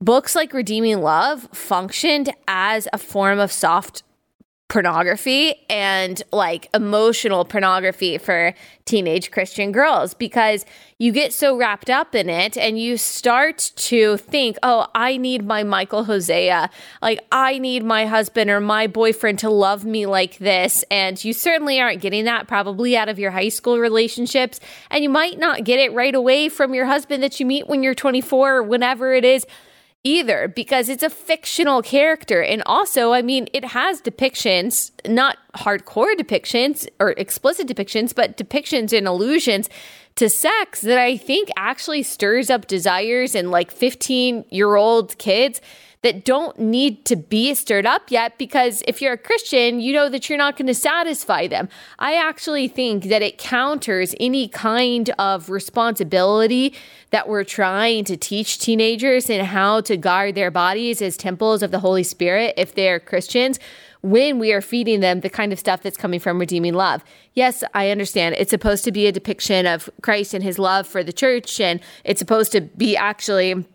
books 0.00 0.34
like 0.34 0.52
Redeeming 0.52 1.00
Love 1.00 1.48
functioned 1.52 2.32
as 2.46 2.88
a 2.92 2.98
form 2.98 3.38
of 3.38 3.50
soft 3.50 4.02
pornography 4.68 5.54
and 5.70 6.22
like 6.32 6.68
emotional 6.74 7.44
pornography 7.44 8.18
for 8.18 8.52
teenage 8.84 9.30
Christian 9.30 9.70
girls 9.70 10.12
because 10.12 10.64
you 10.98 11.12
get 11.12 11.32
so 11.32 11.56
wrapped 11.56 11.88
up 11.88 12.16
in 12.16 12.28
it 12.28 12.56
and 12.56 12.78
you 12.78 12.96
start 12.96 13.70
to 13.76 14.16
think, 14.16 14.56
oh, 14.64 14.88
I 14.92 15.18
need 15.18 15.44
my 15.44 15.62
Michael 15.62 16.04
Hosea. 16.04 16.70
Like, 17.00 17.20
I 17.30 17.58
need 17.58 17.84
my 17.84 18.06
husband 18.06 18.50
or 18.50 18.60
my 18.60 18.88
boyfriend 18.88 19.38
to 19.40 19.50
love 19.50 19.84
me 19.84 20.04
like 20.06 20.38
this. 20.38 20.84
And 20.90 21.22
you 21.22 21.32
certainly 21.32 21.80
aren't 21.80 22.00
getting 22.00 22.24
that 22.24 22.48
probably 22.48 22.96
out 22.96 23.08
of 23.08 23.18
your 23.18 23.30
high 23.30 23.50
school 23.50 23.78
relationships. 23.78 24.58
And 24.90 25.04
you 25.04 25.10
might 25.10 25.38
not 25.38 25.64
get 25.64 25.78
it 25.78 25.92
right 25.92 26.14
away 26.14 26.48
from 26.48 26.74
your 26.74 26.86
husband 26.86 27.22
that 27.22 27.38
you 27.38 27.46
meet 27.46 27.68
when 27.68 27.82
you're 27.82 27.94
24 27.94 28.56
or 28.56 28.62
whenever 28.62 29.12
it 29.12 29.24
is 29.24 29.46
either 30.06 30.46
because 30.46 30.88
it's 30.88 31.02
a 31.02 31.10
fictional 31.10 31.82
character. 31.82 32.40
And 32.40 32.62
also, 32.64 33.12
I 33.12 33.22
mean, 33.22 33.48
it 33.52 33.64
has 33.64 34.00
depictions, 34.00 34.92
not 35.04 35.36
hardcore 35.56 36.14
depictions 36.14 36.86
or 37.00 37.10
explicit 37.10 37.66
depictions, 37.66 38.14
but 38.14 38.36
depictions 38.36 38.96
and 38.96 39.08
allusions 39.08 39.68
to 40.14 40.30
sex 40.30 40.80
that 40.82 40.98
I 40.98 41.16
think 41.16 41.48
actually 41.56 42.04
stirs 42.04 42.50
up 42.50 42.68
desires 42.68 43.34
in 43.34 43.50
like 43.50 43.72
15 43.72 44.44
year 44.50 44.76
old 44.76 45.18
kids 45.18 45.60
that 46.06 46.24
don't 46.24 46.56
need 46.56 47.04
to 47.04 47.16
be 47.16 47.52
stirred 47.52 47.84
up 47.84 48.12
yet 48.12 48.38
because 48.38 48.80
if 48.86 49.02
you're 49.02 49.14
a 49.14 49.18
Christian, 49.18 49.80
you 49.80 49.92
know 49.92 50.08
that 50.08 50.28
you're 50.28 50.38
not 50.38 50.56
going 50.56 50.68
to 50.68 50.74
satisfy 50.74 51.48
them. 51.48 51.68
I 51.98 52.14
actually 52.14 52.68
think 52.68 53.06
that 53.06 53.22
it 53.22 53.38
counters 53.38 54.14
any 54.20 54.46
kind 54.46 55.10
of 55.18 55.50
responsibility 55.50 56.74
that 57.10 57.28
we're 57.28 57.42
trying 57.42 58.04
to 58.04 58.16
teach 58.16 58.60
teenagers 58.60 59.28
in 59.28 59.44
how 59.44 59.80
to 59.80 59.96
guard 59.96 60.36
their 60.36 60.52
bodies 60.52 61.02
as 61.02 61.16
temples 61.16 61.60
of 61.60 61.72
the 61.72 61.80
Holy 61.80 62.04
Spirit 62.04 62.54
if 62.56 62.72
they're 62.72 63.00
Christians 63.00 63.58
when 64.02 64.38
we 64.38 64.52
are 64.52 64.60
feeding 64.60 65.00
them 65.00 65.22
the 65.22 65.28
kind 65.28 65.52
of 65.52 65.58
stuff 65.58 65.82
that's 65.82 65.96
coming 65.96 66.20
from 66.20 66.38
redeeming 66.38 66.74
love. 66.74 67.02
Yes, 67.32 67.64
I 67.74 67.90
understand. 67.90 68.36
It's 68.38 68.50
supposed 68.50 68.84
to 68.84 68.92
be 68.92 69.08
a 69.08 69.12
depiction 69.12 69.66
of 69.66 69.90
Christ 70.02 70.34
and 70.34 70.44
his 70.44 70.56
love 70.56 70.86
for 70.86 71.02
the 71.02 71.12
church, 71.12 71.58
and 71.58 71.80
it's 72.04 72.20
supposed 72.20 72.52
to 72.52 72.60
be 72.60 72.96
actually 72.96 73.66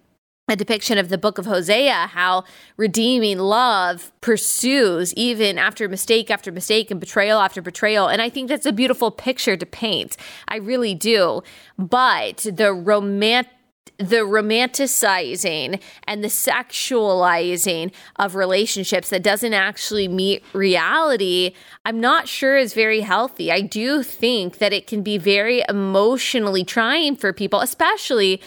a 0.51 0.55
depiction 0.57 0.97
of 0.97 1.07
the 1.07 1.17
book 1.17 1.37
of 1.37 1.45
Hosea, 1.45 2.09
how 2.11 2.43
redeeming 2.75 3.39
love 3.39 4.11
pursues 4.19 5.13
even 5.13 5.57
after 5.57 5.87
mistake 5.87 6.29
after 6.29 6.51
mistake 6.51 6.91
and 6.91 6.99
betrayal 6.99 7.39
after 7.39 7.61
betrayal. 7.61 8.09
And 8.09 8.21
I 8.21 8.29
think 8.29 8.49
that's 8.49 8.65
a 8.65 8.73
beautiful 8.73 9.11
picture 9.11 9.55
to 9.55 9.65
paint. 9.65 10.17
I 10.49 10.57
really 10.57 10.93
do. 10.93 11.41
But 11.77 12.45
the 12.51 12.73
romantic 12.73 13.53
the 13.97 14.17
romanticizing 14.17 15.79
and 16.05 16.23
the 16.23 16.27
sexualizing 16.27 17.93
of 18.15 18.33
relationships 18.33 19.11
that 19.11 19.21
doesn't 19.21 19.53
actually 19.53 20.07
meet 20.07 20.43
reality, 20.53 21.53
I'm 21.85 21.99
not 21.99 22.27
sure 22.27 22.57
is 22.57 22.73
very 22.73 23.01
healthy. 23.01 23.51
I 23.51 23.61
do 23.61 24.01
think 24.01 24.57
that 24.57 24.73
it 24.73 24.87
can 24.87 25.03
be 25.03 25.19
very 25.19 25.63
emotionally 25.69 26.63
trying 26.63 27.15
for 27.15 27.31
people, 27.31 27.59
especially 27.59 28.41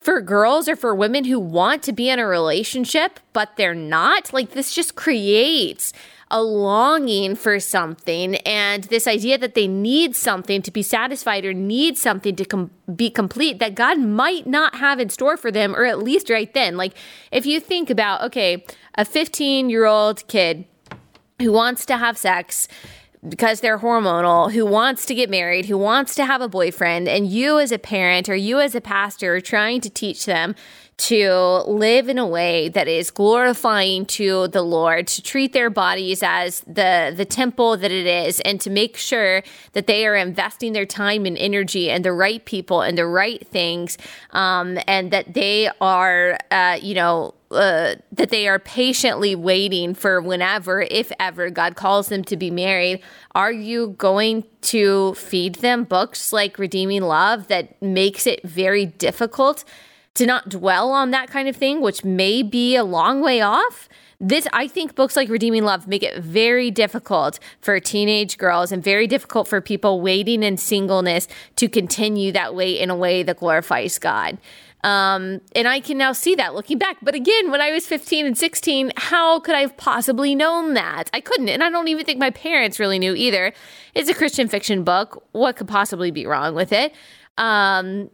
for 0.00 0.20
girls 0.20 0.68
or 0.68 0.76
for 0.76 0.94
women 0.94 1.24
who 1.24 1.38
want 1.38 1.82
to 1.82 1.92
be 1.92 2.08
in 2.08 2.18
a 2.18 2.26
relationship, 2.26 3.20
but 3.32 3.56
they're 3.56 3.74
not, 3.74 4.32
like 4.32 4.52
this 4.52 4.74
just 4.74 4.94
creates 4.94 5.92
a 6.30 6.42
longing 6.42 7.34
for 7.34 7.58
something 7.58 8.36
and 8.36 8.84
this 8.84 9.06
idea 9.06 9.36
that 9.36 9.54
they 9.54 9.66
need 9.66 10.14
something 10.14 10.62
to 10.62 10.70
be 10.70 10.82
satisfied 10.82 11.44
or 11.44 11.52
need 11.52 11.98
something 11.98 12.36
to 12.36 12.44
com- 12.44 12.70
be 12.94 13.10
complete 13.10 13.58
that 13.58 13.74
God 13.74 13.98
might 13.98 14.46
not 14.46 14.76
have 14.76 15.00
in 15.00 15.10
store 15.10 15.36
for 15.36 15.50
them, 15.50 15.74
or 15.74 15.84
at 15.84 15.98
least 15.98 16.30
right 16.30 16.52
then. 16.54 16.76
Like, 16.76 16.94
if 17.32 17.46
you 17.46 17.58
think 17.58 17.90
about, 17.90 18.22
okay, 18.22 18.64
a 18.94 19.04
15 19.04 19.68
year 19.68 19.86
old 19.86 20.26
kid 20.28 20.64
who 21.40 21.52
wants 21.52 21.84
to 21.86 21.96
have 21.96 22.16
sex 22.16 22.68
because 23.28 23.60
they're 23.60 23.78
hormonal, 23.78 24.52
who 24.52 24.64
wants 24.64 25.04
to 25.06 25.14
get 25.14 25.28
married, 25.28 25.66
who 25.66 25.76
wants 25.76 26.14
to 26.14 26.24
have 26.24 26.40
a 26.40 26.48
boyfriend, 26.48 27.08
and 27.08 27.26
you 27.26 27.58
as 27.58 27.70
a 27.70 27.78
parent 27.78 28.28
or 28.28 28.34
you 28.34 28.60
as 28.60 28.74
a 28.74 28.80
pastor 28.80 29.34
are 29.34 29.40
trying 29.40 29.80
to 29.82 29.90
teach 29.90 30.24
them 30.24 30.54
to 31.00 31.62
live 31.66 32.10
in 32.10 32.18
a 32.18 32.26
way 32.26 32.68
that 32.68 32.86
is 32.86 33.10
glorifying 33.10 34.04
to 34.04 34.48
the 34.48 34.60
Lord, 34.60 35.06
to 35.06 35.22
treat 35.22 35.54
their 35.54 35.70
bodies 35.70 36.22
as 36.22 36.60
the 36.60 37.12
the 37.16 37.24
temple 37.24 37.78
that 37.78 37.90
it 37.90 38.06
is, 38.06 38.38
and 38.40 38.60
to 38.60 38.68
make 38.68 38.98
sure 38.98 39.42
that 39.72 39.86
they 39.86 40.06
are 40.06 40.14
investing 40.14 40.74
their 40.74 40.84
time 40.84 41.24
and 41.24 41.38
energy 41.38 41.90
and 41.90 42.04
the 42.04 42.12
right 42.12 42.44
people 42.44 42.82
and 42.82 42.98
the 42.98 43.06
right 43.06 43.46
things, 43.48 43.96
um, 44.32 44.78
and 44.86 45.10
that 45.10 45.32
they 45.32 45.70
are, 45.80 46.38
uh, 46.50 46.78
you 46.82 46.94
know, 46.94 47.34
uh, 47.50 47.94
that 48.12 48.28
they 48.28 48.46
are 48.46 48.58
patiently 48.58 49.34
waiting 49.34 49.94
for 49.94 50.20
whenever, 50.20 50.82
if 50.82 51.10
ever, 51.18 51.48
God 51.48 51.76
calls 51.76 52.08
them 52.08 52.24
to 52.24 52.36
be 52.36 52.50
married, 52.50 53.00
are 53.34 53.52
you 53.52 53.94
going 53.96 54.44
to 54.60 55.14
feed 55.14 55.56
them 55.56 55.84
books 55.84 56.30
like 56.30 56.58
Redeeming 56.58 57.02
Love 57.02 57.48
that 57.48 57.80
makes 57.80 58.26
it 58.26 58.42
very 58.44 58.84
difficult 58.84 59.64
to 60.20 60.26
not 60.26 60.50
dwell 60.50 60.92
on 60.92 61.12
that 61.12 61.30
kind 61.30 61.48
of 61.48 61.56
thing, 61.56 61.80
which 61.80 62.04
may 62.04 62.42
be 62.42 62.76
a 62.76 62.84
long 62.84 63.22
way 63.22 63.40
off? 63.40 63.88
This, 64.20 64.46
I 64.52 64.68
think, 64.68 64.94
books 64.94 65.16
like 65.16 65.30
Redeeming 65.30 65.64
Love 65.64 65.88
make 65.88 66.02
it 66.02 66.22
very 66.22 66.70
difficult 66.70 67.38
for 67.62 67.80
teenage 67.80 68.36
girls 68.36 68.70
and 68.70 68.84
very 68.84 69.06
difficult 69.06 69.48
for 69.48 69.62
people 69.62 70.02
waiting 70.02 70.42
in 70.42 70.58
singleness 70.58 71.26
to 71.56 71.70
continue 71.70 72.32
that 72.32 72.54
way 72.54 72.78
in 72.78 72.90
a 72.90 72.94
way 72.94 73.22
that 73.22 73.38
glorifies 73.38 73.98
God. 73.98 74.36
Um, 74.84 75.40
and 75.54 75.66
I 75.66 75.80
can 75.80 75.96
now 75.96 76.12
see 76.12 76.34
that 76.34 76.54
looking 76.54 76.76
back. 76.76 76.98
But 77.00 77.14
again, 77.14 77.50
when 77.50 77.62
I 77.62 77.70
was 77.70 77.86
15 77.86 78.26
and 78.26 78.36
16, 78.36 78.92
how 78.98 79.40
could 79.40 79.54
I 79.54 79.60
have 79.60 79.78
possibly 79.78 80.34
known 80.34 80.74
that? 80.74 81.04
I 81.14 81.20
couldn't. 81.22 81.48
And 81.48 81.64
I 81.64 81.70
don't 81.70 81.88
even 81.88 82.04
think 82.04 82.18
my 82.18 82.30
parents 82.30 82.78
really 82.78 82.98
knew 82.98 83.14
either. 83.14 83.54
It's 83.94 84.10
a 84.10 84.14
Christian 84.14 84.48
fiction 84.48 84.84
book. 84.84 85.26
What 85.32 85.56
could 85.56 85.68
possibly 85.68 86.10
be 86.10 86.26
wrong 86.26 86.54
with 86.54 86.72
it? 86.72 86.92
Um, 87.38 88.10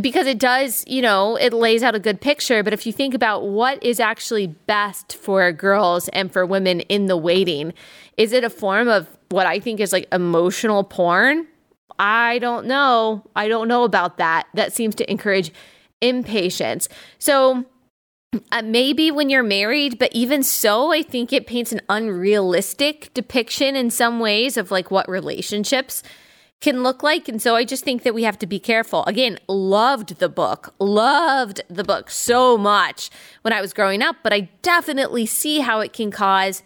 because 0.00 0.26
it 0.26 0.38
does, 0.38 0.84
you 0.86 1.00
know, 1.00 1.36
it 1.36 1.52
lays 1.52 1.82
out 1.82 1.94
a 1.94 1.98
good 1.98 2.20
picture. 2.20 2.62
But 2.62 2.72
if 2.72 2.86
you 2.86 2.92
think 2.92 3.14
about 3.14 3.46
what 3.46 3.82
is 3.82 3.98
actually 3.98 4.46
best 4.46 5.16
for 5.16 5.50
girls 5.52 6.08
and 6.08 6.32
for 6.32 6.44
women 6.44 6.80
in 6.80 7.06
the 7.06 7.16
waiting, 7.16 7.72
is 8.16 8.32
it 8.32 8.44
a 8.44 8.50
form 8.50 8.88
of 8.88 9.08
what 9.30 9.46
I 9.46 9.58
think 9.58 9.80
is 9.80 9.92
like 9.92 10.06
emotional 10.12 10.84
porn? 10.84 11.46
I 11.98 12.38
don't 12.38 12.66
know. 12.66 13.24
I 13.36 13.48
don't 13.48 13.68
know 13.68 13.84
about 13.84 14.18
that. 14.18 14.46
That 14.54 14.72
seems 14.72 14.94
to 14.96 15.10
encourage 15.10 15.52
impatience. 16.00 16.88
So 17.18 17.64
uh, 18.52 18.62
maybe 18.62 19.10
when 19.10 19.28
you're 19.28 19.42
married, 19.42 19.98
but 19.98 20.12
even 20.12 20.42
so, 20.42 20.92
I 20.92 21.02
think 21.02 21.32
it 21.32 21.46
paints 21.46 21.72
an 21.72 21.80
unrealistic 21.88 23.12
depiction 23.12 23.76
in 23.76 23.90
some 23.90 24.20
ways 24.20 24.56
of 24.56 24.70
like 24.70 24.90
what 24.90 25.08
relationships 25.08 26.02
can 26.60 26.82
look 26.82 27.02
like. 27.02 27.28
And 27.28 27.40
so 27.40 27.56
I 27.56 27.64
just 27.64 27.84
think 27.84 28.02
that 28.02 28.14
we 28.14 28.22
have 28.24 28.38
to 28.38 28.46
be 28.46 28.58
careful. 28.58 29.04
Again, 29.06 29.38
loved 29.48 30.18
the 30.18 30.28
book, 30.28 30.74
loved 30.78 31.62
the 31.68 31.84
book 31.84 32.10
so 32.10 32.58
much 32.58 33.10
when 33.42 33.52
I 33.52 33.60
was 33.60 33.72
growing 33.72 34.02
up, 34.02 34.16
but 34.22 34.32
I 34.32 34.50
definitely 34.62 35.26
see 35.26 35.60
how 35.60 35.80
it 35.80 35.92
can 35.92 36.10
cause 36.10 36.62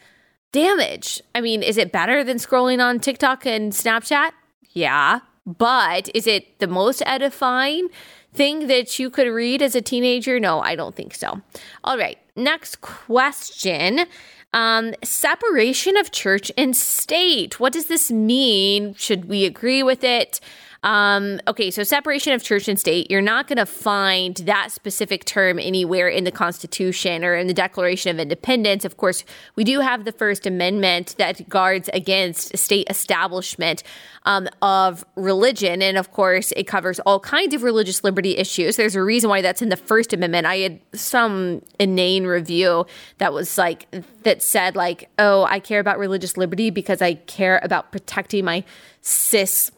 damage. 0.53 1.23
I 1.35 1.41
mean, 1.41 1.63
is 1.63 1.79
it 1.79 1.93
better 1.93 2.25
than 2.25 2.39
scrolling 2.39 2.85
on 2.85 2.99
TikTok 2.99 3.47
and 3.47 3.73
Snapchat? 3.73 4.33
Yeah. 4.73 5.21
But 5.47 6.09
is 6.15 6.27
it 6.27 6.59
the 6.59 6.67
most 6.67 7.03
edifying? 7.05 7.89
thing 8.35 8.67
that 8.67 8.99
you 8.99 9.09
could 9.11 9.29
read 9.29 9.63
as 9.63 9.75
a 9.75 9.81
teenager? 9.81 10.39
No, 10.39 10.61
I 10.61 10.75
don't 10.75 10.95
think 10.95 11.15
so. 11.15 11.41
All 11.85 11.97
right, 11.97 12.19
next 12.37 12.81
question. 12.81 14.07
Um, 14.55 14.95
separation 15.03 15.97
of 15.97 16.13
church 16.13 16.53
and 16.57 16.77
state. 16.77 17.59
What 17.59 17.73
does 17.73 17.87
this 17.87 18.13
mean? 18.13 18.95
Should 18.95 19.25
we 19.25 19.45
agree 19.45 19.83
with 19.83 20.05
it? 20.05 20.41
Um, 20.85 21.41
okay, 21.49 21.71
so 21.71 21.83
separation 21.83 22.35
of 22.35 22.43
church 22.43 22.69
and 22.69 22.79
state, 22.79 23.11
you're 23.11 23.23
not 23.23 23.49
going 23.49 23.57
to 23.57 23.65
find 23.65 24.37
that 24.37 24.71
specific 24.71 25.25
term 25.25 25.59
anywhere 25.59 26.09
in 26.09 26.25
the 26.25 26.31
Constitution 26.31 27.25
or 27.25 27.35
in 27.35 27.47
the 27.47 27.55
Declaration 27.55 28.11
of 28.11 28.21
Independence. 28.21 28.85
Of 28.85 28.99
course, 28.99 29.25
we 29.57 29.65
do 29.65 29.81
have 29.81 30.05
the 30.05 30.13
First 30.13 30.47
Amendment 30.47 31.15
that 31.17 31.49
guards 31.49 31.89
against 31.95 32.59
state 32.59 32.87
establishment 32.91 33.83
um, 34.27 34.47
of 34.61 35.07
religion. 35.17 35.81
And 35.81 35.97
of 35.97 36.13
course, 36.13 36.53
it 36.53 36.65
covers 36.65 37.01
all 37.01 37.19
kinds 37.19 37.55
of 37.55 37.63
religious 37.63 38.05
liberty 38.05 38.37
issues. 38.37 38.77
There's 38.77 38.95
a 38.95 39.03
reason 39.03 39.31
why 39.31 39.41
that's 39.41 39.63
in 39.63 39.71
the 39.71 39.77
First 39.79 40.13
Amendment. 40.13 40.47
I 40.47 40.57
had 40.59 40.81
some 40.93 41.63
inane 41.79 42.27
review 42.27 42.85
that 43.19 43.33
was 43.33 43.57
like, 43.57 43.87
that 44.25 44.43
said, 44.43 44.77
like, 44.77 45.09
oh, 45.19 45.45
I 45.45 45.61
care 45.61 45.81
about 45.81 45.99
religious 45.99 46.37
liberty 46.37 46.69
because 46.69 47.01
I 47.01 47.15
care 47.15 47.59
about 47.63 47.91
protecting 47.91 48.45
my 48.45 48.65
cis 49.01 49.71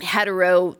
hetero 0.00 0.76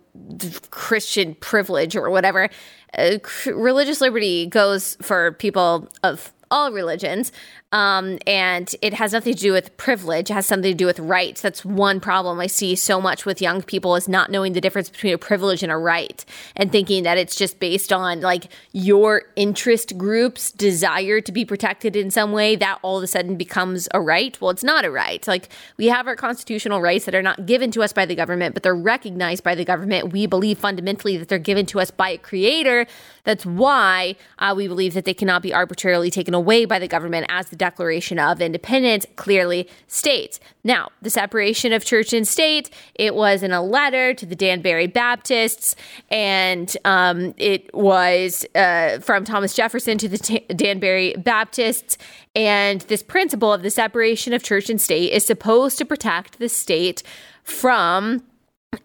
Christian 0.71 1.35
privilege 1.35 1.97
or 1.97 2.11
whatever. 2.11 2.49
Uh, 2.99 3.19
religious 3.53 4.01
liberty 4.01 4.47
goes 4.47 4.97
for 5.01 5.33
people 5.33 5.89
of 6.03 6.33
all 6.51 6.73
religions. 6.73 7.33
Um, 7.75 8.21
and 8.25 8.73
it 8.83 8.95
has 8.95 9.13
nothing 9.13 9.35
to 9.35 9.41
do 9.41 9.53
with 9.53 9.77
privilege. 9.77 10.31
It 10.31 10.35
has 10.35 10.47
something 10.47 10.71
to 10.71 10.77
do 10.77 10.87
with 10.87 11.01
rights. 11.01 11.41
That's 11.41 11.65
one 11.65 11.99
problem 11.99 12.39
I 12.39 12.47
see 12.47 12.77
so 12.77 13.01
much 13.01 13.27
with 13.27 13.43
young 13.43 13.63
people 13.63 13.97
is 13.97 14.07
not 14.07 14.31
knowing 14.31 14.53
the 14.53 14.61
difference 14.61 14.89
between 14.89 15.13
a 15.13 15.19
privilege 15.19 15.65
and 15.65 15.73
a 15.73 15.77
right 15.77 16.25
and 16.55 16.71
thinking 16.71 17.03
that 17.03 17.19
it's 17.19 17.35
just 17.35 17.59
based 17.59 17.93
on 17.93 18.21
like 18.21 18.45
your 18.71 19.23
interest 19.35 19.99
group's 19.99 20.53
desire 20.53 21.21
to 21.21 21.33
be 21.33 21.45
protected 21.45 21.97
in 21.97 22.13
some 22.13 22.31
way 22.31 22.55
that 22.55 22.79
all 22.83 22.99
of 22.99 23.03
a 23.03 23.09
sudden 23.09 23.35
becomes 23.35 23.89
a 23.93 24.01
right. 24.01 24.41
Well, 24.41 24.53
it's 24.53 24.63
not 24.63 24.85
a 24.85 24.91
right. 24.93 25.27
Like 25.27 25.49
we 25.77 25.87
have 25.87 26.07
our 26.07 26.15
constitutional 26.15 26.81
rights 26.81 27.07
that 27.07 27.15
are 27.17 27.23
not 27.23 27.45
given 27.45 27.73
to 27.73 27.83
us 27.83 27.93
by 27.93 28.07
the 28.07 28.15
government, 28.15 28.55
but 28.55 28.63
they're 28.63 28.73
recognized 28.73 29.43
by 29.43 29.57
the 29.57 29.65
government. 29.65 30.13
We 30.13 30.27
believe 30.29 30.59
fundamentally 30.59 31.17
that 31.17 31.27
they're 31.27 31.41
given 31.41 31.67
to 31.67 31.81
us 31.81 31.91
by 31.91 32.11
a 32.11 32.19
creator. 32.19 32.84
That's 33.25 33.47
why 33.47 34.17
uh, 34.39 34.55
we 34.57 34.69
believe 34.69 34.95
that 34.95 35.05
they 35.05 35.15
cannot 35.15 35.43
be 35.43 35.53
arbitrarily 35.53 36.11
taken 36.11 36.35
away 36.35 36.65
by 36.65 36.79
the 36.79 36.89
government 36.89 37.27
as 37.29 37.49
the 37.49 37.57
Declaration 37.57 38.19
of 38.19 38.41
Independence 38.41 39.07
clearly 39.17 39.69
states. 39.87 40.41
Now, 40.63 40.91
the 41.03 41.11
separation 41.11 41.73
of 41.73 41.85
church 41.85 42.13
and 42.13 42.27
state, 42.29 42.71
it 42.95 43.15
was 43.15 43.43
in 43.43 43.53
a 43.53 43.63
letter 43.63 44.15
to 44.15 44.27
the 44.27 44.37
Danbury 44.37 44.87
Baptists, 44.87 45.75
and 46.11 46.75
um, 46.85 47.35
it 47.37 47.75
was 47.75 48.45
uh, 48.55 48.99
from 49.01 49.25
Thomas 49.25 49.55
Jefferson 49.55 49.99
to 49.99 50.09
the 50.09 50.19
T- 50.19 50.47
Danbury 50.49 51.15
Baptists. 51.15 51.97
And 52.37 52.81
this 52.83 53.03
principle 53.03 53.53
of 53.53 53.63
the 53.63 53.71
separation 53.71 54.33
of 54.33 54.43
church 54.43 54.69
and 54.69 54.81
state 54.81 55.13
is 55.13 55.25
supposed 55.25 55.79
to 55.79 55.85
protect 55.85 56.39
the 56.39 56.49
state 56.49 57.03
from 57.45 58.23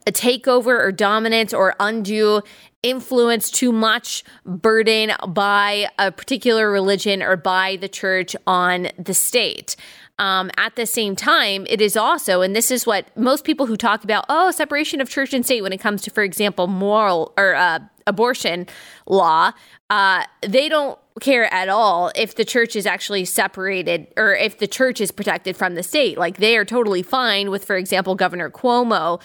a 0.07 0.11
takeover 0.11 0.79
or 0.79 0.91
dominance 0.91 1.53
or 1.53 1.75
undue 1.79 2.41
influence 2.81 3.51
too 3.51 3.71
much 3.71 4.23
burden 4.45 5.11
by 5.27 5.87
a 5.97 6.11
particular 6.11 6.71
religion 6.71 7.21
or 7.21 7.35
by 7.35 7.77
the 7.77 7.89
church 7.89 8.35
on 8.47 8.87
the 8.97 9.13
state. 9.13 9.75
Um, 10.17 10.51
at 10.57 10.75
the 10.75 10.85
same 10.85 11.15
time, 11.15 11.65
it 11.69 11.81
is 11.81 11.95
also, 11.95 12.41
and 12.41 12.53
this 12.55 12.71
is 12.71 12.85
what 12.85 13.15
most 13.17 13.45
people 13.45 13.65
who 13.65 13.77
talk 13.77 14.03
about, 14.03 14.25
oh, 14.27 14.51
separation 14.51 14.99
of 14.99 15.09
church 15.09 15.33
and 15.33 15.45
state 15.45 15.61
when 15.61 15.71
it 15.71 15.79
comes 15.79 16.01
to, 16.03 16.11
for 16.11 16.23
example, 16.23 16.67
moral 16.67 17.33
or 17.37 17.55
uh, 17.55 17.79
abortion 18.05 18.67
law, 19.05 19.51
uh, 19.89 20.23
they 20.45 20.67
don't 20.67 20.99
care 21.21 21.53
at 21.53 21.69
all 21.69 22.11
if 22.15 22.35
the 22.35 22.45
church 22.45 22.75
is 22.75 22.85
actually 22.85 23.25
separated 23.25 24.07
or 24.17 24.35
if 24.35 24.57
the 24.57 24.67
church 24.67 24.99
is 24.99 25.11
protected 25.11 25.55
from 25.55 25.75
the 25.75 25.83
state. 25.83 26.17
Like 26.17 26.37
they 26.37 26.57
are 26.57 26.65
totally 26.65 27.01
fine 27.01 27.49
with, 27.49 27.63
for 27.63 27.77
example, 27.77 28.15
Governor 28.15 28.49
Cuomo 28.49 29.21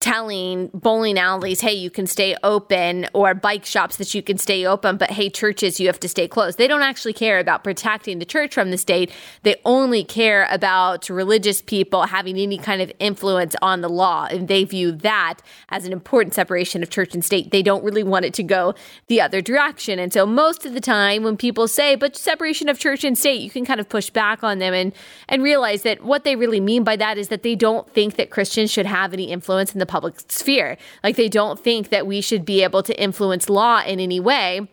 telling 0.00 0.68
bowling 0.74 1.18
alleys, 1.18 1.62
hey, 1.62 1.72
you 1.72 1.90
can 1.90 2.06
stay 2.06 2.36
open, 2.42 3.08
or 3.14 3.34
bike 3.34 3.64
shops 3.64 3.96
that 3.96 4.14
you 4.14 4.22
can 4.22 4.36
stay 4.36 4.66
open, 4.66 4.96
but 4.96 5.10
hey, 5.10 5.30
churches, 5.30 5.80
you 5.80 5.86
have 5.86 5.98
to 5.98 6.08
stay 6.08 6.28
closed. 6.28 6.58
They 6.58 6.68
don't 6.68 6.82
actually 6.82 7.14
care 7.14 7.38
about 7.38 7.64
protecting 7.64 8.18
the 8.18 8.24
church 8.24 8.54
from 8.54 8.70
the 8.70 8.78
state. 8.78 9.10
They 9.42 9.56
only 9.64 10.04
care 10.04 10.46
about 10.50 11.08
religious 11.08 11.62
people 11.62 12.02
having 12.04 12.36
any 12.36 12.58
kind 12.58 12.82
of 12.82 12.92
influence 12.98 13.56
on 13.62 13.80
the 13.80 13.88
law. 13.88 14.28
And 14.30 14.48
they 14.48 14.64
view 14.64 14.92
that 14.92 15.38
as 15.70 15.86
an 15.86 15.92
important 15.92 16.34
separation 16.34 16.82
of 16.82 16.90
church 16.90 17.14
and 17.14 17.24
state. 17.24 17.50
They 17.50 17.62
don't 17.62 17.82
really 17.82 18.04
want 18.04 18.26
it 18.26 18.34
to 18.34 18.42
go 18.42 18.74
the 19.06 19.20
other 19.20 19.40
direction. 19.40 19.98
And 19.98 20.12
so 20.12 20.26
most 20.26 20.66
of 20.66 20.74
the 20.74 20.80
time 20.80 21.22
when 21.22 21.36
people 21.36 21.66
say, 21.68 21.96
but 21.96 22.16
separation 22.16 22.68
of 22.68 22.78
church 22.78 23.02
and 23.02 23.16
state, 23.16 23.40
you 23.40 23.50
can 23.50 23.64
kind 23.64 23.80
of 23.80 23.88
push 23.88 24.10
back 24.10 24.44
on 24.44 24.58
them 24.58 24.74
and, 24.74 24.92
and 25.28 25.42
realize 25.42 25.82
that 25.82 26.04
what 26.04 26.24
they 26.24 26.36
really 26.36 26.60
mean 26.60 26.84
by 26.84 26.96
that 26.96 27.16
is 27.16 27.28
that 27.28 27.42
they 27.42 27.54
don't 27.54 27.90
think 27.92 28.16
that 28.16 28.30
Christians 28.30 28.70
should 28.70 28.86
have 28.86 29.14
any 29.14 29.24
influence 29.24 29.72
in 29.72 29.78
the 29.78 29.86
public 29.96 30.20
sphere. 30.30 30.76
Like 31.02 31.16
they 31.16 31.30
don't 31.30 31.58
think 31.58 31.88
that 31.88 32.06
we 32.06 32.20
should 32.20 32.44
be 32.44 32.62
able 32.62 32.82
to 32.82 32.94
influence 33.00 33.48
law 33.48 33.82
in 33.82 33.98
any 33.98 34.20
way. 34.20 34.68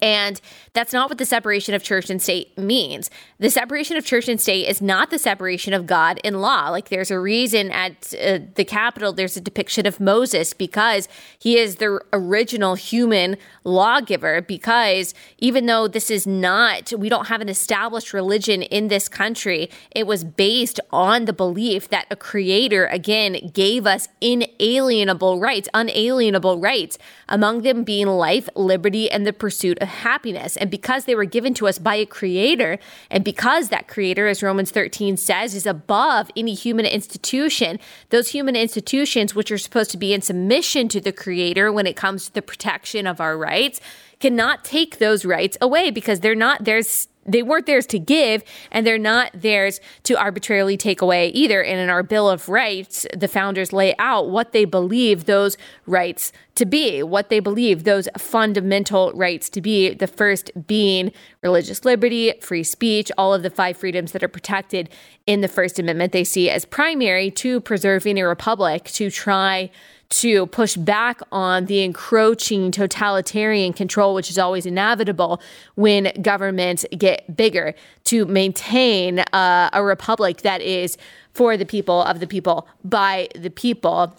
And 0.00 0.40
that's 0.74 0.92
not 0.92 1.08
what 1.08 1.18
the 1.18 1.24
separation 1.24 1.74
of 1.74 1.82
church 1.82 2.08
and 2.08 2.22
state 2.22 2.56
means. 2.56 3.10
The 3.40 3.50
separation 3.50 3.96
of 3.96 4.04
church 4.04 4.28
and 4.28 4.40
state 4.40 4.68
is 4.68 4.80
not 4.80 5.10
the 5.10 5.18
separation 5.18 5.74
of 5.74 5.86
God 5.86 6.20
and 6.22 6.40
law. 6.40 6.68
Like 6.68 6.88
there's 6.88 7.10
a 7.10 7.18
reason 7.18 7.72
at 7.72 8.14
uh, 8.14 8.38
the 8.54 8.64
Capitol, 8.64 9.12
there's 9.12 9.36
a 9.36 9.40
depiction 9.40 9.84
of 9.84 9.98
Moses 9.98 10.52
because 10.52 11.08
he 11.36 11.58
is 11.58 11.76
the 11.76 12.00
original 12.12 12.76
human 12.76 13.36
lawgiver. 13.64 14.40
Because 14.40 15.14
even 15.38 15.66
though 15.66 15.88
this 15.88 16.12
is 16.12 16.28
not, 16.28 16.92
we 16.96 17.08
don't 17.08 17.26
have 17.26 17.40
an 17.40 17.48
established 17.48 18.12
religion 18.12 18.62
in 18.62 18.86
this 18.86 19.08
country, 19.08 19.68
it 19.90 20.06
was 20.06 20.22
based 20.22 20.78
on 20.92 21.24
the 21.24 21.32
belief 21.32 21.88
that 21.88 22.06
a 22.08 22.14
creator, 22.14 22.86
again, 22.86 23.50
gave 23.52 23.84
us 23.84 24.08
inalienable 24.20 25.40
rights, 25.40 25.68
unalienable 25.74 26.60
rights, 26.60 26.98
among 27.28 27.62
them 27.62 27.82
being 27.82 28.06
life, 28.06 28.48
liberty, 28.54 29.10
and 29.10 29.26
the 29.26 29.32
pursuit 29.32 29.71
pursuit 29.72 29.82
of 29.82 29.88
happiness. 29.88 30.56
And 30.56 30.70
because 30.70 31.04
they 31.04 31.14
were 31.14 31.24
given 31.24 31.54
to 31.54 31.68
us 31.68 31.78
by 31.78 31.96
a 31.96 32.06
creator, 32.06 32.78
and 33.10 33.24
because 33.24 33.68
that 33.68 33.88
creator, 33.88 34.28
as 34.28 34.42
Romans 34.42 34.70
13 34.70 35.16
says, 35.16 35.54
is 35.54 35.66
above 35.66 36.30
any 36.36 36.54
human 36.54 36.86
institution, 36.86 37.78
those 38.10 38.30
human 38.30 38.56
institutions, 38.56 39.34
which 39.34 39.50
are 39.50 39.58
supposed 39.58 39.90
to 39.92 39.98
be 39.98 40.12
in 40.12 40.22
submission 40.22 40.88
to 40.88 41.00
the 41.00 41.12
creator 41.12 41.72
when 41.72 41.86
it 41.86 41.96
comes 41.96 42.26
to 42.26 42.34
the 42.34 42.42
protection 42.42 43.06
of 43.06 43.20
our 43.20 43.36
rights, 43.36 43.80
cannot 44.20 44.64
take 44.64 44.98
those 44.98 45.24
rights 45.24 45.56
away 45.60 45.90
because 45.90 46.20
they're 46.20 46.34
not 46.34 46.64
theirs 46.64 47.08
they 47.24 47.42
weren't 47.42 47.66
theirs 47.66 47.86
to 47.86 47.98
give 47.98 48.42
and 48.70 48.86
they're 48.86 48.98
not 48.98 49.30
theirs 49.34 49.80
to 50.04 50.18
arbitrarily 50.18 50.76
take 50.76 51.00
away 51.00 51.28
either. 51.28 51.62
And 51.62 51.78
in 51.78 51.88
our 51.88 52.02
Bill 52.02 52.28
of 52.28 52.48
Rights, 52.48 53.06
the 53.16 53.28
founders 53.28 53.72
lay 53.72 53.94
out 53.98 54.30
what 54.30 54.52
they 54.52 54.64
believe 54.64 55.24
those 55.24 55.56
rights 55.86 56.32
to 56.54 56.66
be, 56.66 57.02
what 57.02 57.28
they 57.28 57.40
believe 57.40 57.84
those 57.84 58.08
fundamental 58.18 59.12
rights 59.14 59.48
to 59.50 59.60
be. 59.60 59.94
The 59.94 60.06
first 60.06 60.50
being 60.66 61.12
religious 61.42 61.84
liberty, 61.84 62.34
free 62.40 62.64
speech, 62.64 63.10
all 63.16 63.32
of 63.32 63.42
the 63.42 63.50
five 63.50 63.76
freedoms 63.76 64.12
that 64.12 64.22
are 64.22 64.28
protected 64.28 64.88
in 65.26 65.40
the 65.40 65.48
First 65.48 65.78
Amendment, 65.78 66.12
they 66.12 66.24
see 66.24 66.50
as 66.50 66.64
primary 66.64 67.30
to 67.32 67.60
preserving 67.60 68.18
a 68.18 68.26
republic 68.26 68.84
to 68.84 69.10
try 69.10 69.70
to 70.12 70.46
push 70.46 70.76
back 70.76 71.20
on 71.32 71.66
the 71.66 71.82
encroaching 71.82 72.70
totalitarian 72.70 73.72
control, 73.72 74.14
which 74.14 74.30
is 74.30 74.38
always 74.38 74.66
inevitable 74.66 75.40
when 75.74 76.12
governments 76.20 76.84
get 76.96 77.36
bigger, 77.36 77.74
to 78.04 78.26
maintain 78.26 79.20
uh, 79.20 79.70
a 79.72 79.82
republic 79.82 80.42
that 80.42 80.60
is 80.60 80.98
for 81.32 81.56
the 81.56 81.64
people, 81.64 82.02
of 82.02 82.20
the 82.20 82.26
people, 82.26 82.68
by 82.84 83.28
the 83.34 83.50
people 83.50 84.14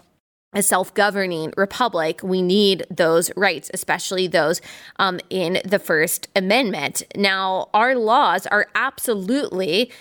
a 0.56 0.62
self 0.62 0.94
governing 0.94 1.52
republic, 1.58 2.22
we 2.24 2.42
need 2.42 2.86
those 2.90 3.32
rights, 3.36 3.72
especially 3.74 4.28
those 4.28 4.62
um, 4.98 5.20
in 5.30 5.60
the 5.66 5.80
First 5.80 6.28
Amendment. 6.36 7.04
Now, 7.16 7.70
our 7.74 7.96
laws 7.96 8.46
are 8.48 8.68
absolutely 8.76 9.92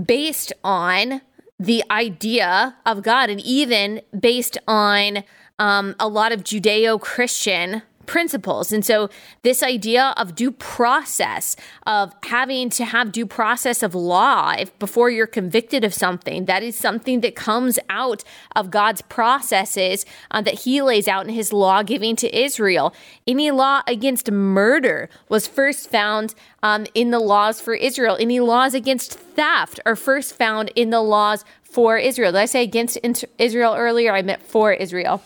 based 0.00 0.52
on 0.62 1.20
the 1.58 1.82
idea 1.90 2.76
of 2.84 3.02
God 3.02 3.30
and 3.30 3.40
even 3.40 4.02
based 4.18 4.58
on 4.68 5.24
um, 5.58 5.94
a 5.98 6.08
lot 6.08 6.32
of 6.32 6.44
Judeo 6.44 7.00
Christian 7.00 7.82
principles. 8.06 8.72
And 8.72 8.84
so, 8.84 9.10
this 9.42 9.62
idea 9.62 10.14
of 10.16 10.34
due 10.34 10.50
process, 10.50 11.56
of 11.86 12.14
having 12.24 12.70
to 12.70 12.84
have 12.84 13.12
due 13.12 13.26
process 13.26 13.82
of 13.82 13.94
law 13.94 14.54
if, 14.58 14.76
before 14.78 15.10
you're 15.10 15.26
convicted 15.26 15.84
of 15.84 15.92
something, 15.92 16.46
that 16.46 16.62
is 16.62 16.76
something 16.76 17.20
that 17.20 17.36
comes 17.36 17.78
out 17.90 18.24
of 18.54 18.70
God's 18.70 19.02
processes 19.02 20.04
uh, 20.30 20.40
that 20.42 20.60
He 20.60 20.82
lays 20.82 21.08
out 21.08 21.26
in 21.26 21.34
His 21.34 21.52
law 21.52 21.82
giving 21.82 22.16
to 22.16 22.34
Israel. 22.36 22.94
Any 23.26 23.50
law 23.50 23.82
against 23.86 24.30
murder 24.30 25.08
was 25.28 25.46
first 25.46 25.90
found 25.90 26.34
um, 26.62 26.86
in 26.94 27.10
the 27.10 27.20
laws 27.20 27.60
for 27.60 27.74
Israel. 27.74 28.16
Any 28.18 28.40
laws 28.40 28.74
against 28.74 29.14
theft 29.14 29.80
are 29.86 29.96
first 29.96 30.34
found 30.34 30.70
in 30.74 30.90
the 30.90 31.00
laws 31.00 31.44
for 31.62 31.98
Israel. 31.98 32.32
Did 32.32 32.38
I 32.38 32.46
say 32.46 32.62
against 32.62 32.98
Israel 33.38 33.74
earlier? 33.74 34.12
I 34.12 34.22
meant 34.22 34.42
for 34.42 34.72
Israel. 34.72 35.22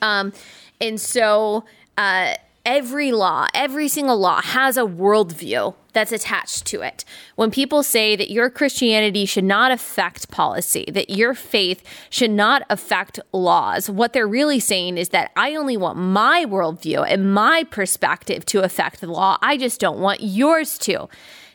Um, 0.00 0.32
and 0.80 1.00
so 1.00 1.64
uh, 1.96 2.34
every 2.64 3.12
law, 3.12 3.46
every 3.54 3.88
single 3.88 4.18
law 4.18 4.40
has 4.40 4.76
a 4.76 4.82
worldview 4.82 5.74
that's 5.92 6.12
attached 6.12 6.64
to 6.66 6.80
it. 6.80 7.04
When 7.36 7.50
people 7.50 7.82
say 7.82 8.16
that 8.16 8.30
your 8.30 8.48
Christianity 8.48 9.26
should 9.26 9.44
not 9.44 9.70
affect 9.70 10.30
policy, 10.30 10.86
that 10.92 11.10
your 11.10 11.34
faith 11.34 11.82
should 12.08 12.30
not 12.30 12.62
affect 12.70 13.20
laws, 13.32 13.90
what 13.90 14.12
they're 14.12 14.26
really 14.26 14.60
saying 14.60 14.96
is 14.96 15.10
that 15.10 15.32
I 15.36 15.54
only 15.54 15.76
want 15.76 15.98
my 15.98 16.44
worldview 16.46 17.04
and 17.06 17.34
my 17.34 17.64
perspective 17.64 18.46
to 18.46 18.62
affect 18.62 19.00
the 19.00 19.10
law. 19.10 19.38
I 19.42 19.56
just 19.56 19.80
don't 19.80 19.98
want 19.98 20.20
yours 20.22 20.78
to. 20.78 21.08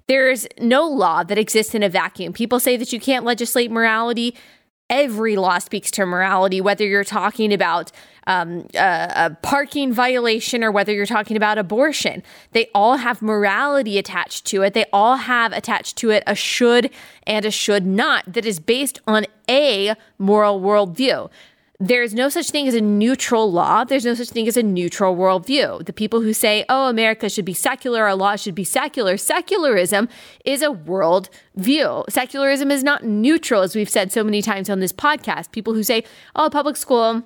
There's 0.08 0.48
no 0.60 0.88
law 0.88 1.24
that 1.24 1.38
exists 1.38 1.76
in 1.76 1.84
a 1.84 1.90
vacuum. 1.90 2.32
People 2.32 2.60
say 2.60 2.78
that 2.78 2.94
you 2.94 3.00
can't 3.00 3.26
legislate 3.26 3.72
morality 3.72 4.36
every 4.90 5.36
law 5.36 5.60
speaks 5.60 5.92
to 5.92 6.06
morality, 6.06 6.62
whether 6.62 6.86
you're 6.86 7.04
talking 7.04 7.54
about 7.54 7.92
um, 8.28 8.68
a, 8.76 9.12
a, 9.16 9.38
parking 9.42 9.92
violation 9.92 10.64
or 10.64 10.72
whether 10.72 10.94
you're 10.94 11.06
talking 11.06 11.38
about 11.38 11.58
abortion. 11.58 12.22
They 12.52 12.70
all 12.76 12.98
have 12.98 13.22
morality 13.22 13.98
attached 13.98 14.46
to 14.48 14.62
it. 14.62 14.74
They 14.74 14.86
all 14.94 15.16
have 15.16 15.54
attached 15.54 15.96
to 15.98 16.12
it 16.12 16.24
a 16.28 16.36
should 16.36 16.92
and 17.26 17.46
a 17.46 17.52
should 17.52 17.86
not 17.86 18.32
that 18.32 18.46
is 18.46 18.60
based 18.60 19.00
on 19.08 19.26
a 19.50 19.96
moral 20.20 20.62
worldview. 20.62 21.30
there's 21.80 22.16
no 22.16 22.28
such 22.28 22.50
thing 22.50 22.68
as 22.68 22.74
a 22.74 22.82
neutral 22.82 23.52
law. 23.52 23.84
There's 23.84 24.04
no 24.04 24.16
such 24.16 24.30
thing 24.30 24.48
as 24.48 24.58
a 24.58 24.64
neutral 24.64 25.16
worldview. 25.16 25.86
The 25.86 25.94
people 25.94 26.22
who 26.22 26.34
say, 26.34 26.66
oh, 26.70 26.90
America 26.90 27.30
should 27.30 27.46
be 27.46 27.54
secular, 27.54 28.04
our 28.04 28.16
law 28.16 28.36
should 28.36 28.56
be 28.56 28.64
secular, 28.64 29.16
secularism 29.16 30.10
is 30.44 30.64
a 30.64 30.72
world 30.72 31.30
view. 31.56 32.04
Secularism 32.10 32.72
is 32.72 32.84
not 32.84 33.04
neutral, 33.04 33.62
as 33.62 33.76
we've 33.76 33.90
said 33.90 34.12
so 34.12 34.24
many 34.24 34.42
times 34.42 34.72
on 34.72 34.80
this 34.80 34.92
podcast. 34.92 35.52
People 35.52 35.76
who 35.76 35.84
say, 35.84 36.04
oh, 36.36 36.50
public 36.50 36.78
school, 36.78 37.24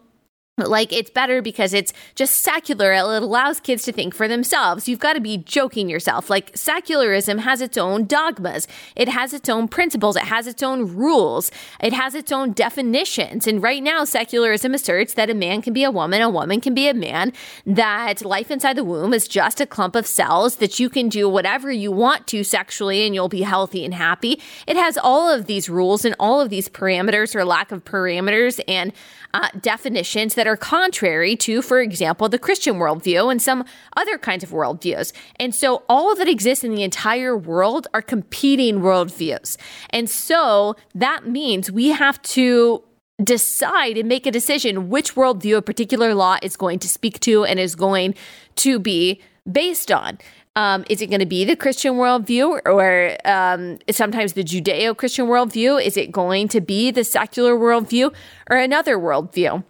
like 0.69 0.93
it's 0.93 1.09
better 1.09 1.41
because 1.41 1.73
it's 1.73 1.93
just 2.15 2.35
secular. 2.37 2.93
It 2.93 3.23
allows 3.23 3.59
kids 3.59 3.83
to 3.83 3.91
think 3.91 4.13
for 4.13 4.27
themselves. 4.27 4.87
You've 4.87 4.99
got 4.99 5.13
to 5.13 5.21
be 5.21 5.37
joking 5.37 5.89
yourself. 5.89 6.29
Like 6.29 6.55
secularism 6.55 7.39
has 7.39 7.61
its 7.61 7.77
own 7.77 8.05
dogmas. 8.05 8.67
It 8.95 9.09
has 9.09 9.33
its 9.33 9.49
own 9.49 9.67
principles. 9.67 10.15
It 10.15 10.23
has 10.23 10.47
its 10.47 10.63
own 10.63 10.95
rules. 10.95 11.51
It 11.79 11.93
has 11.93 12.15
its 12.15 12.31
own 12.31 12.51
definitions. 12.53 13.47
And 13.47 13.61
right 13.61 13.83
now, 13.83 14.03
secularism 14.03 14.73
asserts 14.73 15.13
that 15.15 15.29
a 15.29 15.33
man 15.33 15.61
can 15.61 15.73
be 15.73 15.83
a 15.83 15.91
woman, 15.91 16.21
a 16.21 16.29
woman 16.29 16.61
can 16.61 16.73
be 16.73 16.87
a 16.87 16.93
man, 16.93 17.33
that 17.65 18.23
life 18.23 18.51
inside 18.51 18.77
the 18.77 18.83
womb 18.83 19.13
is 19.13 19.27
just 19.27 19.61
a 19.61 19.65
clump 19.65 19.95
of 19.95 20.05
cells, 20.07 20.57
that 20.57 20.79
you 20.79 20.89
can 20.89 21.09
do 21.09 21.27
whatever 21.27 21.71
you 21.71 21.91
want 21.91 22.27
to 22.27 22.43
sexually 22.43 23.05
and 23.05 23.15
you'll 23.15 23.29
be 23.29 23.41
healthy 23.41 23.85
and 23.85 23.93
happy. 23.93 24.39
It 24.67 24.75
has 24.75 24.97
all 24.97 25.29
of 25.29 25.45
these 25.45 25.69
rules 25.69 26.05
and 26.05 26.15
all 26.19 26.41
of 26.41 26.49
these 26.49 26.69
parameters 26.69 27.35
or 27.35 27.45
lack 27.45 27.71
of 27.71 27.83
parameters 27.83 28.59
and 28.67 28.93
uh, 29.33 29.49
definitions 29.59 30.35
that 30.35 30.47
are 30.47 30.50
contrary 30.57 31.35
to, 31.37 31.61
for 31.61 31.81
example, 31.81 32.29
the 32.29 32.39
Christian 32.39 32.75
worldview 32.75 33.31
and 33.31 33.41
some 33.41 33.65
other 33.97 34.17
kinds 34.17 34.43
of 34.43 34.51
worldviews. 34.51 35.13
And 35.39 35.53
so 35.53 35.83
all 35.89 36.15
that 36.15 36.27
exists 36.27 36.63
in 36.63 36.73
the 36.73 36.83
entire 36.83 37.37
world 37.37 37.87
are 37.93 38.01
competing 38.01 38.79
worldviews. 38.79 39.57
And 39.89 40.09
so 40.09 40.75
that 40.95 41.27
means 41.27 41.71
we 41.71 41.89
have 41.89 42.21
to 42.23 42.83
decide 43.23 43.97
and 43.97 44.09
make 44.09 44.25
a 44.25 44.31
decision 44.31 44.89
which 44.89 45.15
worldview 45.15 45.57
a 45.57 45.61
particular 45.61 46.15
law 46.15 46.37
is 46.41 46.55
going 46.55 46.79
to 46.79 46.89
speak 46.89 47.19
to 47.21 47.45
and 47.45 47.59
is 47.59 47.75
going 47.75 48.15
to 48.55 48.79
be 48.79 49.21
based 49.51 49.91
on. 49.91 50.17
Um, 50.55 50.83
is 50.89 51.01
it 51.01 51.07
going 51.07 51.21
to 51.21 51.25
be 51.25 51.45
the 51.45 51.55
Christian 51.55 51.93
worldview 51.93 52.59
or 52.65 53.15
um, 53.25 53.77
sometimes 53.89 54.33
the 54.33 54.43
Judeo 54.43 54.95
Christian 54.95 55.27
worldview? 55.27 55.81
Is 55.81 55.95
it 55.95 56.11
going 56.11 56.49
to 56.49 56.59
be 56.59 56.91
the 56.91 57.05
secular 57.05 57.55
worldview 57.55 58.13
or 58.49 58.57
another 58.57 58.97
worldview? 58.97 59.63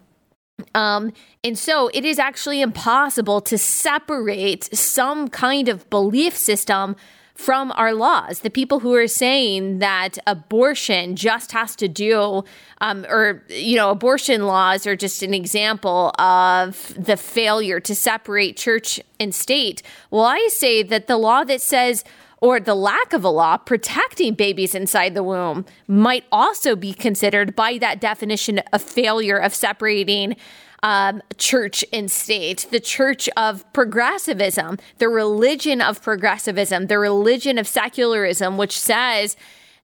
Um, 0.74 1.12
and 1.44 1.58
so 1.58 1.90
it 1.92 2.04
is 2.04 2.18
actually 2.18 2.60
impossible 2.60 3.40
to 3.42 3.58
separate 3.58 4.64
some 4.74 5.28
kind 5.28 5.68
of 5.68 5.88
belief 5.90 6.36
system 6.36 6.96
from 7.34 7.72
our 7.72 7.94
laws. 7.94 8.40
The 8.40 8.50
people 8.50 8.80
who 8.80 8.94
are 8.94 9.08
saying 9.08 9.78
that 9.78 10.18
abortion 10.26 11.16
just 11.16 11.52
has 11.52 11.74
to 11.76 11.88
do, 11.88 12.44
um, 12.80 13.06
or, 13.08 13.42
you 13.48 13.74
know, 13.74 13.90
abortion 13.90 14.46
laws 14.46 14.86
are 14.86 14.94
just 14.94 15.22
an 15.22 15.34
example 15.34 16.12
of 16.18 16.94
the 16.96 17.16
failure 17.16 17.80
to 17.80 17.94
separate 17.94 18.56
church 18.56 19.00
and 19.18 19.34
state. 19.34 19.82
Well, 20.10 20.24
I 20.24 20.48
say 20.52 20.82
that 20.82 21.06
the 21.06 21.16
law 21.16 21.42
that 21.44 21.60
says, 21.62 22.04
or 22.42 22.58
the 22.58 22.74
lack 22.74 23.12
of 23.12 23.24
a 23.24 23.28
law 23.30 23.56
protecting 23.56 24.34
babies 24.34 24.74
inside 24.74 25.14
the 25.14 25.22
womb 25.22 25.64
might 25.86 26.24
also 26.30 26.74
be 26.76 26.92
considered 26.92 27.54
by 27.54 27.78
that 27.78 28.00
definition 28.00 28.60
a 28.72 28.78
failure 28.78 29.38
of 29.38 29.54
separating 29.54 30.36
um, 30.82 31.22
church 31.38 31.84
and 31.92 32.10
state, 32.10 32.66
the 32.72 32.80
church 32.80 33.28
of 33.36 33.64
progressivism, 33.72 34.76
the 34.98 35.08
religion 35.08 35.80
of 35.80 36.02
progressivism, 36.02 36.88
the 36.88 36.98
religion 36.98 37.56
of 37.56 37.68
secularism, 37.68 38.56
which 38.56 38.76
says 38.76 39.36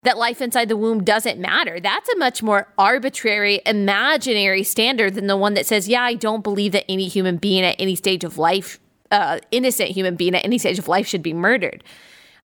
that 0.02 0.18
life 0.18 0.42
inside 0.42 0.68
the 0.68 0.76
womb 0.76 1.04
doesn't 1.04 1.38
matter. 1.38 1.78
That's 1.78 2.08
a 2.08 2.16
much 2.16 2.42
more 2.42 2.72
arbitrary, 2.76 3.60
imaginary 3.66 4.64
standard 4.64 5.14
than 5.14 5.28
the 5.28 5.36
one 5.36 5.54
that 5.54 5.66
says, 5.66 5.88
yeah, 5.88 6.02
I 6.02 6.14
don't 6.14 6.42
believe 6.42 6.72
that 6.72 6.84
any 6.88 7.06
human 7.06 7.36
being 7.36 7.62
at 7.62 7.76
any 7.78 7.94
stage 7.94 8.24
of 8.24 8.36
life, 8.36 8.80
uh, 9.12 9.38
innocent 9.52 9.90
human 9.90 10.16
being 10.16 10.34
at 10.34 10.44
any 10.44 10.58
stage 10.58 10.80
of 10.80 10.88
life, 10.88 11.06
should 11.06 11.22
be 11.22 11.32
murdered. 11.32 11.84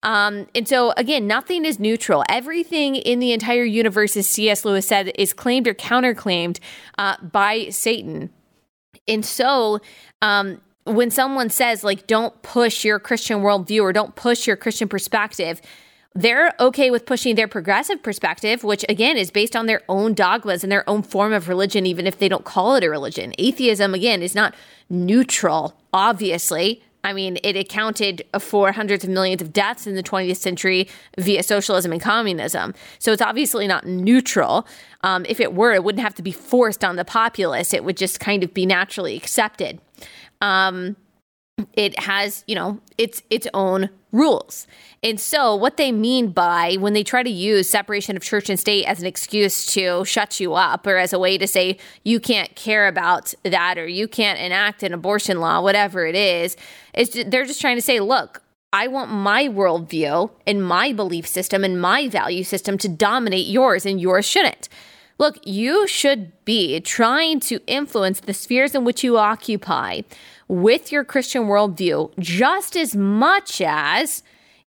Um, 0.03 0.47
and 0.53 0.67
so, 0.67 0.93
again, 0.97 1.25
nothing 1.27 1.65
is 1.65 1.79
neutral. 1.79 2.23
Everything 2.29 2.95
in 2.95 3.19
the 3.19 3.31
entire 3.31 3.63
universe, 3.63 4.15
as 4.15 4.27
C.S. 4.27 4.65
Lewis 4.65 4.87
said, 4.87 5.11
is 5.15 5.33
claimed 5.33 5.67
or 5.67 5.73
counterclaimed 5.73 6.59
uh, 6.97 7.15
by 7.21 7.69
Satan. 7.69 8.29
And 9.07 9.25
so, 9.25 9.79
um, 10.21 10.61
when 10.85 11.09
someone 11.09 11.49
says, 11.49 11.83
like, 11.83 12.05
don't 12.05 12.39
push 12.41 12.83
your 12.83 12.99
Christian 12.99 13.39
worldview 13.39 13.81
or 13.81 13.93
don't 13.93 14.15
push 14.15 14.45
your 14.45 14.57
Christian 14.57 14.89
perspective, 14.89 15.61
they're 16.15 16.53
okay 16.59 16.91
with 16.91 17.05
pushing 17.05 17.35
their 17.35 17.47
progressive 17.47 18.03
perspective, 18.03 18.63
which 18.63 18.85
again 18.87 19.17
is 19.17 19.31
based 19.31 19.55
on 19.55 19.65
their 19.65 19.81
own 19.89 20.13
dogmas 20.13 20.63
and 20.63 20.71
their 20.71 20.87
own 20.87 21.01
form 21.01 21.33
of 21.33 21.47
religion, 21.49 21.85
even 21.85 22.05
if 22.05 22.19
they 22.19 22.29
don't 22.29 22.45
call 22.45 22.75
it 22.75 22.83
a 22.83 22.89
religion. 22.89 23.33
Atheism, 23.39 23.93
again, 23.93 24.21
is 24.21 24.35
not 24.35 24.53
neutral, 24.89 25.75
obviously. 25.91 26.83
I 27.03 27.13
mean, 27.13 27.37
it 27.43 27.55
accounted 27.55 28.23
for 28.39 28.71
hundreds 28.71 29.03
of 29.03 29.09
millions 29.09 29.41
of 29.41 29.51
deaths 29.51 29.85
in 29.85 29.95
the 29.95 30.03
20th 30.03 30.37
century 30.37 30.87
via 31.17 31.43
socialism 31.43 31.91
and 31.91 32.01
communism. 32.01 32.73
So 32.99 33.11
it's 33.11 33.21
obviously 33.21 33.67
not 33.67 33.85
neutral. 33.85 34.65
Um, 35.01 35.25
if 35.27 35.39
it 35.39 35.53
were, 35.53 35.73
it 35.73 35.83
wouldn't 35.83 36.03
have 36.03 36.15
to 36.15 36.23
be 36.23 36.31
forced 36.31 36.83
on 36.83 36.95
the 36.95 37.05
populace, 37.05 37.73
it 37.73 37.83
would 37.83 37.97
just 37.97 38.19
kind 38.19 38.43
of 38.43 38.53
be 38.53 38.65
naturally 38.65 39.17
accepted. 39.17 39.81
Um, 40.41 40.95
it 41.73 41.99
has, 41.99 42.43
you 42.47 42.55
know, 42.55 42.79
its 42.97 43.21
its 43.29 43.47
own 43.53 43.89
rules. 44.11 44.67
And 45.01 45.19
so 45.19 45.55
what 45.55 45.77
they 45.77 45.91
mean 45.91 46.29
by 46.29 46.75
when 46.79 46.93
they 46.93 47.03
try 47.03 47.23
to 47.23 47.29
use 47.29 47.69
separation 47.69 48.15
of 48.15 48.23
church 48.23 48.49
and 48.49 48.59
state 48.59 48.85
as 48.85 48.99
an 48.99 49.05
excuse 49.05 49.65
to 49.67 50.05
shut 50.05 50.39
you 50.39 50.53
up 50.53 50.85
or 50.87 50.97
as 50.97 51.13
a 51.13 51.19
way 51.19 51.37
to 51.37 51.47
say 51.47 51.77
you 52.03 52.19
can't 52.19 52.55
care 52.55 52.87
about 52.87 53.33
that 53.43 53.77
or 53.77 53.87
you 53.87 54.07
can't 54.07 54.39
enact 54.39 54.83
an 54.83 54.93
abortion 54.93 55.39
law, 55.39 55.61
whatever 55.61 56.05
it 56.05 56.15
is, 56.15 56.55
is 56.93 57.09
they're 57.27 57.45
just 57.45 57.61
trying 57.61 57.77
to 57.77 57.81
say, 57.81 57.99
look, 57.99 58.41
I 58.71 58.87
want 58.87 59.11
my 59.11 59.47
worldview 59.47 60.31
and 60.47 60.65
my 60.65 60.93
belief 60.93 61.27
system 61.27 61.63
and 61.63 61.79
my 61.79 62.07
value 62.07 62.43
system 62.43 62.77
to 62.79 62.87
dominate 62.87 63.47
yours 63.47 63.85
and 63.85 64.01
yours 64.01 64.25
shouldn't. 64.25 64.69
Look, 65.19 65.39
you 65.45 65.87
should 65.87 66.31
be 66.43 66.79
trying 66.79 67.39
to 67.41 67.59
influence 67.67 68.19
the 68.19 68.33
spheres 68.33 68.73
in 68.73 68.83
which 68.83 69.03
you 69.03 69.17
occupy 69.17 70.01
with 70.47 70.91
your 70.91 71.03
Christian 71.03 71.43
worldview 71.43 72.17
just 72.19 72.75
as 72.75 72.95
much 72.95 73.61
as 73.61 74.23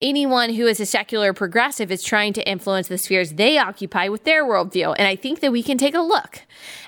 anyone 0.04 0.54
who 0.54 0.68
is 0.68 0.80
a 0.80 0.86
secular 0.86 1.34
progressive 1.34 1.90
is 1.90 2.04
trying 2.04 2.34
to 2.34 2.48
influence 2.48 2.90
the 2.90 2.98
spheres 2.98 3.34
they 3.34 3.58
occupy 3.58 4.10
with 4.10 4.26
their 4.26 4.44
worldview. 4.44 4.94
And 4.98 5.08
I 5.08 5.16
think 5.16 5.40
that 5.40 5.52
we 5.52 5.64
can 5.64 5.78
take 5.78 5.96
a 5.96 6.02
look 6.02 6.42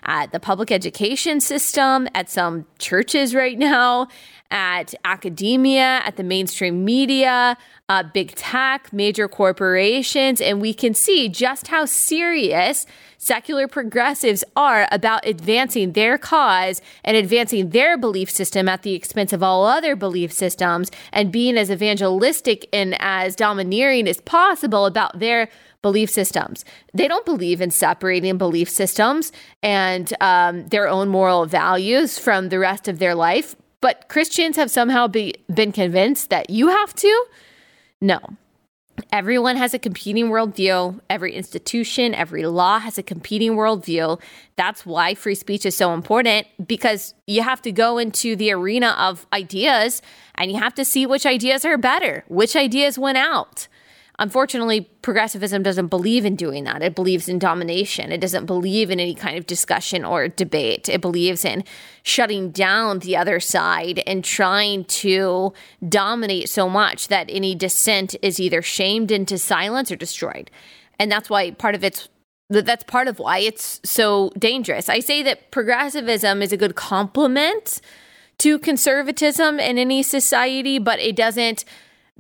at 0.04 0.32
the 0.32 0.40
public 0.40 0.72
education 0.72 1.40
system, 1.40 2.08
at 2.14 2.30
some 2.30 2.66
churches 2.78 3.34
right 3.34 3.58
now, 3.58 4.10
at 4.56 4.96
academia, 5.04 6.02
at 6.06 6.16
the 6.16 6.24
mainstream 6.24 6.86
media, 6.86 7.58
uh, 7.90 8.04
big 8.14 8.34
tech, 8.36 8.92
major 8.94 9.28
corporations, 9.28 10.40
and 10.40 10.62
we 10.62 10.74
can 10.74 10.94
see 10.94 11.28
just 11.28 11.68
how 11.68 11.84
serious 11.84 12.86
secular 13.18 13.68
progressives 13.68 14.46
are 14.56 14.88
about 14.94 15.28
advancing 15.28 15.92
their 15.92 16.18
cause 16.18 16.82
and 17.04 17.18
advancing 17.18 17.72
their 17.72 17.98
belief 17.98 18.32
system 18.32 18.70
at 18.70 18.84
the 18.84 18.94
expense 18.94 19.34
of 19.34 19.44
all 19.44 19.66
other 19.66 19.94
belief 19.94 20.32
systems 20.32 20.90
and 21.12 21.34
being 21.34 21.58
as 21.58 21.70
evangelistic 21.70 22.66
and 22.72 22.96
as 23.00 23.36
domineering 23.36 24.08
as 24.08 24.22
possible 24.22 24.86
about 24.86 25.20
their 25.20 25.50
belief 25.82 26.10
systems. 26.10 26.64
They 26.94 27.10
don't 27.10 27.26
believe 27.26 27.60
in 27.60 27.72
separating 27.72 28.38
belief 28.38 28.70
systems 28.70 29.34
and 29.62 30.14
um, 30.22 30.66
their 30.68 30.88
own 30.88 31.10
moral 31.10 31.46
values 31.46 32.18
from 32.18 32.48
the 32.48 32.60
rest 32.60 32.88
of 32.88 33.00
their 33.00 33.16
life. 33.16 33.56
But 33.86 34.08
Christians 34.08 34.56
have 34.56 34.72
somehow 34.72 35.08
be, 35.08 35.36
been 35.54 35.72
convinced 35.72 36.32
that 36.32 36.50
you 36.50 36.70
have 36.70 36.96
to. 36.96 37.26
No. 38.02 38.20
Everyone 39.12 39.58
has 39.58 39.76
a 39.76 39.78
competing 39.78 40.30
worldview. 40.30 41.02
Every 41.08 41.36
institution, 41.36 42.16
every 42.16 42.48
law 42.48 42.80
has 42.80 42.98
a 42.98 43.04
competing 43.04 43.52
worldview. 43.52 44.20
That's 44.56 44.88
why 44.88 45.14
free 45.14 45.36
speech 45.36 45.68
is 45.68 45.78
so 45.78 45.94
important 45.94 46.48
because 46.66 47.14
you 47.28 47.44
have 47.44 47.62
to 47.62 47.72
go 47.72 48.00
into 48.00 48.36
the 48.36 48.52
arena 48.54 48.96
of 48.98 49.28
ideas 49.32 50.02
and 50.34 50.52
you 50.52 50.58
have 50.58 50.74
to 50.74 50.84
see 50.84 51.06
which 51.06 51.28
ideas 51.28 51.64
are 51.64 51.78
better, 51.78 52.24
which 52.28 52.56
ideas 52.56 52.98
win 52.98 53.16
out. 53.16 53.68
Unfortunately, 54.18 54.82
progressivism 55.02 55.62
doesn't 55.62 55.88
believe 55.88 56.26
in 56.26 56.36
doing 56.36 56.64
that. 56.64 56.82
It 56.82 56.96
believes 56.96 57.28
in 57.28 57.38
domination. 57.38 58.12
It 58.12 58.22
doesn't 58.22 58.46
believe 58.46 58.90
in 58.90 59.00
any 59.00 59.14
kind 59.14 59.38
of 59.38 59.46
discussion 59.46 60.06
or 60.06 60.28
debate. 60.28 60.88
It 60.88 61.02
believes 61.02 61.44
in 61.44 61.64
shutting 62.04 62.52
down 62.52 63.00
the 63.00 63.18
other 63.18 63.40
side 63.40 64.02
and 64.08 64.24
trying 64.24 64.86
to 64.86 65.54
dominate 65.88 66.50
so 66.50 66.70
much 66.70 67.10
that 67.10 67.30
any 67.30 67.56
dissent 67.56 68.16
is 68.22 68.40
either 68.40 68.62
shamed 68.62 69.12
into 69.12 69.38
silence 69.38 69.92
or 69.92 69.98
destroyed. 69.98 70.50
And 70.98 71.12
that's 71.12 71.30
why 71.30 71.52
part 71.52 71.76
of 71.76 71.84
it's 71.84 72.08
that's 72.48 72.84
part 72.84 73.08
of 73.08 73.18
why 73.18 73.40
it's 73.40 73.82
so 73.84 74.32
dangerous. 74.38 74.88
I 74.88 75.00
say 75.00 75.24
that 75.24 75.50
progressivism 75.50 76.44
is 76.44 76.54
a 76.54 76.58
good 76.58 76.76
complement 76.76 77.82
to 78.38 78.60
conservatism 78.60 79.60
in 79.60 79.80
any 79.80 80.04
society, 80.04 80.78
but 80.78 81.00
it 81.00 81.16
doesn't 81.16 81.66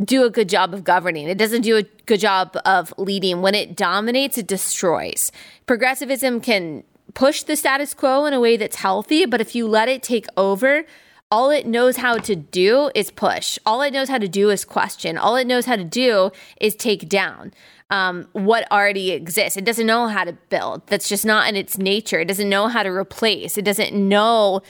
do 0.03 0.25
a 0.25 0.29
good 0.29 0.49
job 0.49 0.73
of 0.73 0.83
governing. 0.83 1.27
It 1.27 1.37
doesn't 1.37 1.61
do 1.61 1.77
a 1.77 1.83
good 2.05 2.19
job 2.19 2.57
of 2.65 2.93
leading. 2.97 3.41
When 3.41 3.55
it 3.55 3.75
dominates, 3.75 4.37
it 4.37 4.47
destroys. 4.47 5.31
Progressivism 5.65 6.41
can 6.41 6.83
push 7.13 7.43
the 7.43 7.55
status 7.55 7.93
quo 7.93 8.25
in 8.25 8.33
a 8.33 8.39
way 8.39 8.57
that's 8.57 8.75
healthy, 8.75 9.25
but 9.25 9.39
if 9.39 9.55
you 9.55 9.67
let 9.67 9.87
it 9.87 10.03
take 10.03 10.27
over, 10.35 10.83
all 11.31 11.49
it 11.49 11.65
knows 11.65 11.97
how 11.97 12.17
to 12.17 12.35
do 12.35 12.91
is 12.93 13.09
push. 13.09 13.57
All 13.65 13.81
it 13.81 13.93
knows 13.93 14.09
how 14.09 14.17
to 14.17 14.27
do 14.27 14.49
is 14.49 14.65
question. 14.65 15.17
All 15.17 15.35
it 15.35 15.47
knows 15.47 15.65
how 15.65 15.75
to 15.75 15.83
do 15.83 16.31
is 16.59 16.75
take 16.75 17.07
down 17.09 17.53
um, 17.89 18.27
what 18.33 18.69
already 18.71 19.11
exists. 19.11 19.57
It 19.57 19.65
doesn't 19.65 19.87
know 19.87 20.07
how 20.07 20.23
to 20.23 20.33
build. 20.49 20.85
That's 20.87 21.07
just 21.07 21.25
not 21.25 21.47
in 21.47 21.55
its 21.55 21.77
nature. 21.77 22.19
It 22.19 22.27
doesn't 22.27 22.49
know 22.49 22.67
how 22.67 22.83
to 22.83 22.89
replace. 22.89 23.57
It 23.57 23.65
doesn't 23.65 23.93
know 23.93 24.61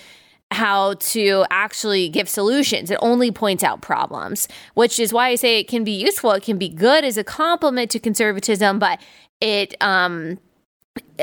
how 0.52 0.94
to 0.96 1.46
actually 1.50 2.08
give 2.08 2.30
solutions. 2.30 2.92
It 2.92 3.00
only 3.02 3.32
points 3.32 3.64
out 3.64 3.82
problems, 3.82 4.48
which 4.74 5.00
is 5.00 5.12
why 5.12 5.30
I 5.30 5.36
say 5.36 5.60
it 5.60 5.68
can 5.68 5.84
be 5.84 5.92
useful. 5.92 6.32
It 6.32 6.44
can 6.44 6.58
be 6.58 6.70
good 6.70 7.04
as 7.04 7.18
a 7.18 7.24
complement 7.24 7.92
to 7.92 8.00
conservatism, 8.00 8.80
but 8.80 9.02
it 9.42 9.76
um 9.82 10.40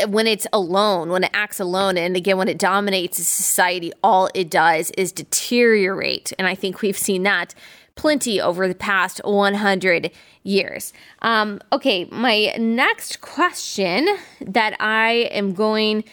when 0.09 0.27
it's 0.27 0.47
alone, 0.53 1.09
when 1.09 1.25
it 1.25 1.31
acts 1.33 1.61
alone, 1.61 1.97
and 1.97 2.17
again, 2.17 2.37
when 2.37 2.49
it 2.49 2.59
dominates 2.59 3.17
society, 3.27 3.93
all 4.03 4.29
it 4.35 4.51
does 4.51 4.91
is 4.93 5.13
deteriorate. 5.13 6.33
And 6.39 6.47
I 6.47 6.55
think 6.55 6.83
we've 6.83 6.99
seen 6.99 7.23
that 7.23 7.55
plenty 7.95 8.41
over 8.41 8.69
the 8.69 8.75
past 8.75 9.21
100 9.25 10.11
years. 10.43 10.93
Um, 11.21 11.61
okay, 11.73 12.07
my 12.07 12.55
next 12.59 13.21
question 13.21 14.09
that 14.41 14.77
I 14.81 15.29
am 15.31 15.53
going 15.53 16.05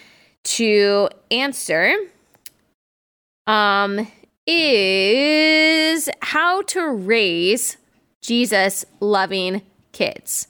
to 0.42 1.08
answer 1.30 1.94
um, 3.46 4.06
is 4.46 6.08
how 6.22 6.62
to 6.62 6.88
raise 6.88 7.76
Jesus 8.20 8.84
loving 9.00 9.62
kids. 9.92 10.48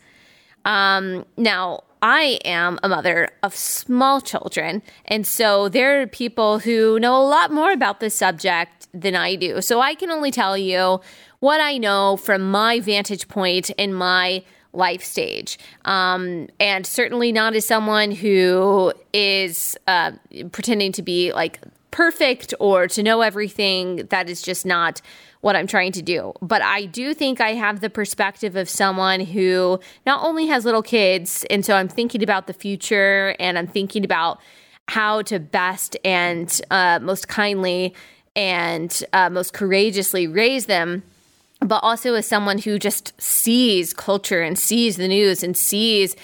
Um, 0.64 1.24
now, 1.36 1.84
I 2.02 2.38
am 2.44 2.78
a 2.82 2.88
mother 2.88 3.28
of 3.42 3.54
small 3.54 4.20
children. 4.20 4.82
And 5.04 5.26
so 5.26 5.68
there 5.68 6.00
are 6.00 6.06
people 6.06 6.60
who 6.60 6.98
know 6.98 7.16
a 7.16 7.26
lot 7.26 7.52
more 7.52 7.72
about 7.72 8.00
this 8.00 8.14
subject 8.14 8.88
than 8.94 9.14
I 9.14 9.34
do. 9.34 9.60
So 9.60 9.80
I 9.80 9.94
can 9.94 10.10
only 10.10 10.30
tell 10.30 10.56
you 10.56 11.00
what 11.40 11.60
I 11.60 11.78
know 11.78 12.16
from 12.16 12.50
my 12.50 12.80
vantage 12.80 13.28
point 13.28 13.70
in 13.70 13.92
my 13.92 14.42
life 14.72 15.02
stage. 15.02 15.58
Um, 15.84 16.48
and 16.58 16.86
certainly 16.86 17.32
not 17.32 17.54
as 17.54 17.66
someone 17.66 18.12
who 18.12 18.92
is 19.12 19.76
uh, 19.86 20.12
pretending 20.52 20.92
to 20.92 21.02
be 21.02 21.32
like 21.32 21.60
perfect 21.90 22.54
or 22.60 22.86
to 22.88 23.02
know 23.02 23.20
everything. 23.20 24.06
That 24.10 24.28
is 24.28 24.42
just 24.42 24.64
not 24.64 25.00
what 25.40 25.56
I'm 25.56 25.66
trying 25.66 25.92
to 25.92 26.02
do. 26.02 26.32
But 26.42 26.62
I 26.62 26.84
do 26.84 27.14
think 27.14 27.40
I 27.40 27.54
have 27.54 27.80
the 27.80 27.90
perspective 27.90 28.56
of 28.56 28.68
someone 28.68 29.20
who 29.20 29.80
not 30.06 30.24
only 30.24 30.46
has 30.46 30.64
little 30.64 30.82
kids, 30.82 31.44
and 31.50 31.64
so 31.64 31.74
I'm 31.74 31.88
thinking 31.88 32.22
about 32.22 32.46
the 32.46 32.52
future 32.52 33.34
and 33.40 33.58
I'm 33.58 33.66
thinking 33.66 34.04
about 34.04 34.40
how 34.88 35.22
to 35.22 35.38
best 35.38 35.96
and 36.04 36.60
uh, 36.70 36.98
most 37.00 37.28
kindly 37.28 37.94
and 38.36 39.02
uh, 39.12 39.30
most 39.30 39.52
courageously 39.52 40.26
raise 40.26 40.66
them. 40.66 41.02
But 41.60 41.82
also 41.82 42.14
as 42.14 42.26
someone 42.26 42.58
who 42.58 42.78
just 42.78 43.20
sees 43.20 43.92
culture 43.92 44.40
and 44.40 44.58
sees 44.58 44.96
the 44.96 45.08
news 45.08 45.42
and 45.42 45.56
sees 45.56 46.16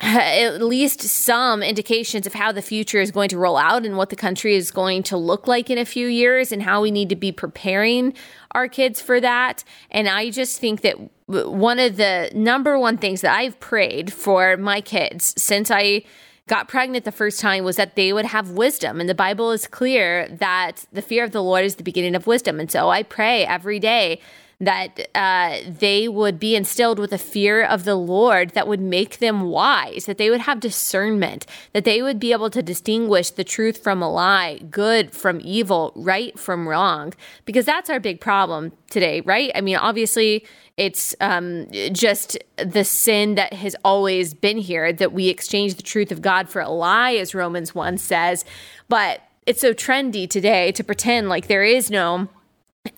at 0.00 0.62
least 0.62 1.00
some 1.00 1.62
indications 1.62 2.26
of 2.26 2.34
how 2.34 2.52
the 2.52 2.60
future 2.60 3.00
is 3.00 3.10
going 3.10 3.30
to 3.30 3.38
roll 3.38 3.56
out 3.56 3.86
and 3.86 3.96
what 3.96 4.10
the 4.10 4.16
country 4.16 4.54
is 4.54 4.70
going 4.70 5.02
to 5.02 5.16
look 5.16 5.48
like 5.48 5.70
in 5.70 5.78
a 5.78 5.84
few 5.84 6.06
years 6.06 6.52
and 6.52 6.62
how 6.62 6.82
we 6.82 6.90
need 6.90 7.08
to 7.08 7.16
be 7.16 7.32
preparing 7.32 8.12
our 8.52 8.68
kids 8.68 9.00
for 9.00 9.20
that. 9.20 9.64
And 9.90 10.08
I 10.08 10.30
just 10.30 10.60
think 10.60 10.82
that 10.82 10.96
one 11.26 11.78
of 11.78 11.96
the 11.96 12.30
number 12.34 12.78
one 12.78 12.98
things 12.98 13.22
that 13.22 13.34
I've 13.34 13.58
prayed 13.60 14.12
for 14.12 14.56
my 14.56 14.80
kids 14.80 15.34
since 15.38 15.70
I 15.70 16.04
got 16.48 16.68
pregnant 16.68 17.04
the 17.04 17.12
first 17.12 17.40
time 17.40 17.64
was 17.64 17.76
that 17.76 17.94
they 17.94 18.12
would 18.12 18.24
have 18.26 18.50
wisdom. 18.50 19.00
And 19.00 19.08
the 19.08 19.14
Bible 19.14 19.52
is 19.52 19.66
clear 19.66 20.28
that 20.28 20.86
the 20.92 21.02
fear 21.02 21.24
of 21.24 21.32
the 21.32 21.42
Lord 21.42 21.64
is 21.64 21.76
the 21.76 21.82
beginning 21.82 22.14
of 22.14 22.26
wisdom. 22.26 22.58
And 22.60 22.70
so 22.70 22.90
I 22.90 23.02
pray 23.02 23.44
every 23.46 23.78
day 23.78 24.20
that 24.60 25.08
uh, 25.14 25.58
they 25.66 26.08
would 26.08 26.40
be 26.40 26.56
instilled 26.56 26.98
with 26.98 27.12
a 27.12 27.18
fear 27.18 27.62
of 27.62 27.84
the 27.84 27.94
Lord 27.94 28.50
that 28.50 28.66
would 28.66 28.80
make 28.80 29.18
them 29.18 29.42
wise, 29.42 30.06
that 30.06 30.18
they 30.18 30.30
would 30.30 30.40
have 30.40 30.58
discernment, 30.58 31.46
that 31.72 31.84
they 31.84 32.02
would 32.02 32.18
be 32.18 32.32
able 32.32 32.50
to 32.50 32.62
distinguish 32.62 33.30
the 33.30 33.44
truth 33.44 33.78
from 33.78 34.02
a 34.02 34.10
lie, 34.10 34.58
good 34.70 35.12
from 35.12 35.40
evil, 35.44 35.92
right 35.94 36.36
from 36.36 36.68
wrong, 36.68 37.14
because 37.44 37.66
that's 37.66 37.88
our 37.88 38.00
big 38.00 38.20
problem 38.20 38.72
today, 38.90 39.20
right? 39.20 39.52
I 39.54 39.60
mean, 39.60 39.76
obviously, 39.76 40.44
it's 40.76 41.14
um, 41.20 41.68
just 41.92 42.36
the 42.56 42.84
sin 42.84 43.36
that 43.36 43.52
has 43.52 43.76
always 43.84 44.34
been 44.34 44.58
here 44.58 44.92
that 44.92 45.12
we 45.12 45.28
exchange 45.28 45.76
the 45.76 45.82
truth 45.82 46.10
of 46.10 46.20
God 46.20 46.48
for 46.48 46.60
a 46.60 46.68
lie, 46.68 47.14
as 47.14 47.32
Romans 47.32 47.76
1 47.76 47.98
says. 47.98 48.44
But 48.88 49.20
it's 49.46 49.60
so 49.60 49.72
trendy 49.72 50.28
today 50.28 50.72
to 50.72 50.84
pretend 50.84 51.28
like 51.28 51.46
there 51.46 51.64
is 51.64 51.90
no 51.90 52.28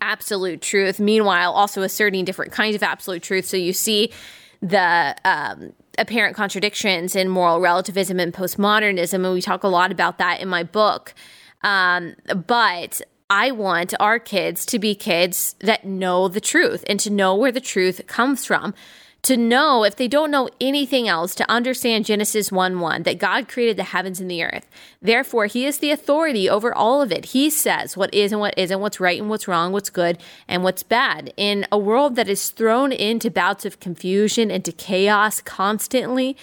absolute 0.00 0.60
truth. 0.60 1.00
Meanwhile, 1.00 1.52
also 1.52 1.82
asserting 1.82 2.24
different 2.24 2.52
kinds 2.52 2.74
of 2.74 2.82
absolute 2.82 3.22
truth. 3.22 3.46
So 3.46 3.56
you 3.56 3.72
see 3.72 4.12
the 4.60 5.16
um, 5.24 5.72
apparent 5.98 6.36
contradictions 6.36 7.16
in 7.16 7.28
moral 7.28 7.60
relativism 7.60 8.20
and 8.20 8.32
postmodernism, 8.32 9.14
and 9.14 9.32
we 9.32 9.42
talk 9.42 9.64
a 9.64 9.68
lot 9.68 9.90
about 9.92 10.18
that 10.18 10.40
in 10.40 10.48
my 10.48 10.62
book. 10.62 11.14
Um, 11.62 12.14
but 12.46 13.00
I 13.28 13.52
want 13.52 13.94
our 14.00 14.18
kids 14.18 14.66
to 14.66 14.78
be 14.78 14.94
kids 14.94 15.54
that 15.60 15.84
know 15.84 16.28
the 16.28 16.40
truth 16.40 16.84
and 16.88 16.98
to 17.00 17.10
know 17.10 17.34
where 17.34 17.52
the 17.52 17.60
truth 17.60 18.06
comes 18.06 18.44
from 18.44 18.74
to 19.22 19.36
know, 19.36 19.84
if 19.84 19.96
they 19.96 20.08
don't 20.08 20.30
know 20.30 20.48
anything 20.60 21.06
else, 21.06 21.34
to 21.34 21.50
understand 21.50 22.06
Genesis 22.06 22.50
1 22.50 22.80
1, 22.80 23.02
that 23.02 23.18
God 23.18 23.48
created 23.48 23.76
the 23.76 23.84
heavens 23.84 24.20
and 24.20 24.30
the 24.30 24.42
earth. 24.42 24.66
Therefore, 25.02 25.46
He 25.46 25.66
is 25.66 25.78
the 25.78 25.90
authority 25.90 26.48
over 26.48 26.74
all 26.74 27.02
of 27.02 27.12
it. 27.12 27.26
He 27.26 27.50
says 27.50 27.96
what 27.96 28.12
is 28.14 28.32
and 28.32 28.40
what 28.40 28.54
isn't, 28.56 28.80
what's 28.80 29.00
right 29.00 29.20
and 29.20 29.28
what's 29.28 29.46
wrong, 29.46 29.72
what's 29.72 29.90
good 29.90 30.18
and 30.48 30.64
what's 30.64 30.82
bad. 30.82 31.34
In 31.36 31.66
a 31.70 31.78
world 31.78 32.16
that 32.16 32.28
is 32.28 32.50
thrown 32.50 32.92
into 32.92 33.30
bouts 33.30 33.64
of 33.64 33.78
confusion, 33.78 34.50
into 34.50 34.72
chaos 34.72 35.40
constantly, 35.40 36.36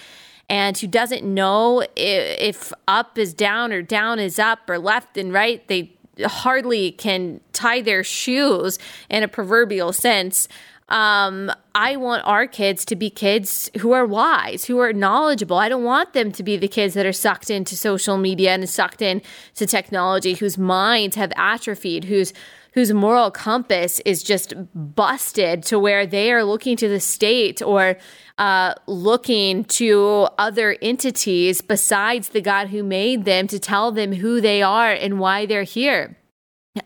and 0.48 0.78
who 0.78 0.86
doesn't 0.86 1.24
know 1.24 1.84
if 1.96 2.72
up 2.86 3.18
is 3.18 3.34
down 3.34 3.72
or 3.72 3.82
down 3.82 4.18
is 4.18 4.38
up 4.38 4.70
or 4.70 4.78
left 4.78 5.18
and 5.18 5.32
right, 5.32 5.66
they 5.68 5.92
hardly 6.24 6.92
can 6.92 7.40
tie 7.52 7.80
their 7.80 8.02
shoes 8.02 8.78
in 9.10 9.22
a 9.22 9.28
proverbial 9.28 9.92
sense. 9.92 10.48
Um, 10.88 11.52
I 11.74 11.96
want 11.96 12.24
our 12.24 12.46
kids 12.46 12.84
to 12.86 12.96
be 12.96 13.10
kids 13.10 13.70
who 13.80 13.92
are 13.92 14.06
wise, 14.06 14.64
who 14.64 14.78
are 14.78 14.92
knowledgeable. 14.92 15.58
I 15.58 15.68
don't 15.68 15.84
want 15.84 16.14
them 16.14 16.32
to 16.32 16.42
be 16.42 16.56
the 16.56 16.68
kids 16.68 16.94
that 16.94 17.04
are 17.04 17.12
sucked 17.12 17.50
into 17.50 17.76
social 17.76 18.16
media 18.16 18.54
and 18.54 18.68
sucked 18.68 19.02
into 19.02 19.66
technology, 19.66 20.34
whose 20.34 20.56
minds 20.56 21.16
have 21.16 21.32
atrophied, 21.36 22.04
whose 22.04 22.32
whose 22.72 22.92
moral 22.92 23.30
compass 23.30 23.98
is 24.04 24.22
just 24.22 24.54
busted 24.74 25.64
to 25.64 25.78
where 25.78 26.06
they 26.06 26.30
are 26.30 26.44
looking 26.44 26.76
to 26.76 26.88
the 26.88 27.00
state 27.00 27.60
or 27.62 27.96
uh, 28.36 28.74
looking 28.86 29.64
to 29.64 30.28
other 30.38 30.76
entities 30.80 31.60
besides 31.60 32.28
the 32.28 32.40
God 32.40 32.68
who 32.68 32.84
made 32.84 33.24
them 33.24 33.46
to 33.48 33.58
tell 33.58 33.90
them 33.90 34.12
who 34.12 34.40
they 34.40 34.62
are 34.62 34.92
and 34.92 35.18
why 35.18 35.44
they're 35.46 35.64
here. 35.64 36.17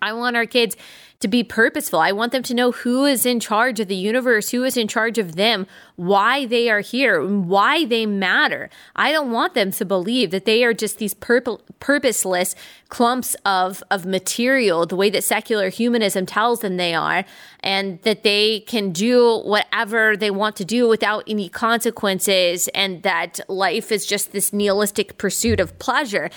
I 0.01 0.13
want 0.13 0.37
our 0.37 0.47
kids 0.47 0.77
to 1.23 1.29
be 1.29 1.45
purposeful. 1.45 2.01
I 2.01 2.11
want 2.11 2.33
them 2.33 2.43
to 2.43 2.55
know 2.55 2.73
who 2.73 3.05
is 3.05 3.25
in 3.25 3.39
charge 3.39 3.79
of 3.79 3.87
the 3.87 3.95
universe, 3.95 4.51
who 4.51 4.65
is 4.65 4.77
in 4.77 4.89
charge 4.89 5.19
of 5.19 5.37
them, 5.37 5.69
why 5.95 6.47
they 6.47 6.69
are 6.69 6.81
here, 6.81 7.25
why 7.25 7.85
they 7.85 8.07
matter. 8.07 8.69
I 8.97 9.13
don't 9.13 9.31
want 9.31 9.55
them 9.55 9.71
to 9.71 9.85
believe 9.85 10.33
that 10.33 10.47
they 10.47 10.65
are 10.65 10.75
just 10.75 10.99
these 10.99 11.15
purpo- 11.15 11.61
purposeless 11.79 12.57
clumps 12.89 13.37
of, 13.47 13.85
of 13.89 14.05
material, 14.05 14.85
the 14.85 14.97
way 14.97 15.11
that 15.11 15.23
secular 15.23 15.69
humanism 15.69 16.27
tells 16.27 16.61
them 16.61 16.77
they 16.77 16.93
are, 16.93 17.25
and 17.61 18.03
that 18.03 18.25
they 18.25 18.61
can 18.61 18.91
do 18.91 19.39
whatever 19.39 20.17
they 20.17 20.31
want 20.31 20.57
to 20.57 20.65
do 20.65 20.89
without 20.89 21.23
any 21.29 21.49
consequences, 21.49 22.67
and 22.75 23.05
that 23.05 23.39
life 23.49 23.93
is 23.93 24.07
just 24.07 24.33
this 24.33 24.53
nihilistic 24.53 25.19
pursuit 25.19 25.61
of 25.61 25.79
pleasure 25.79 26.31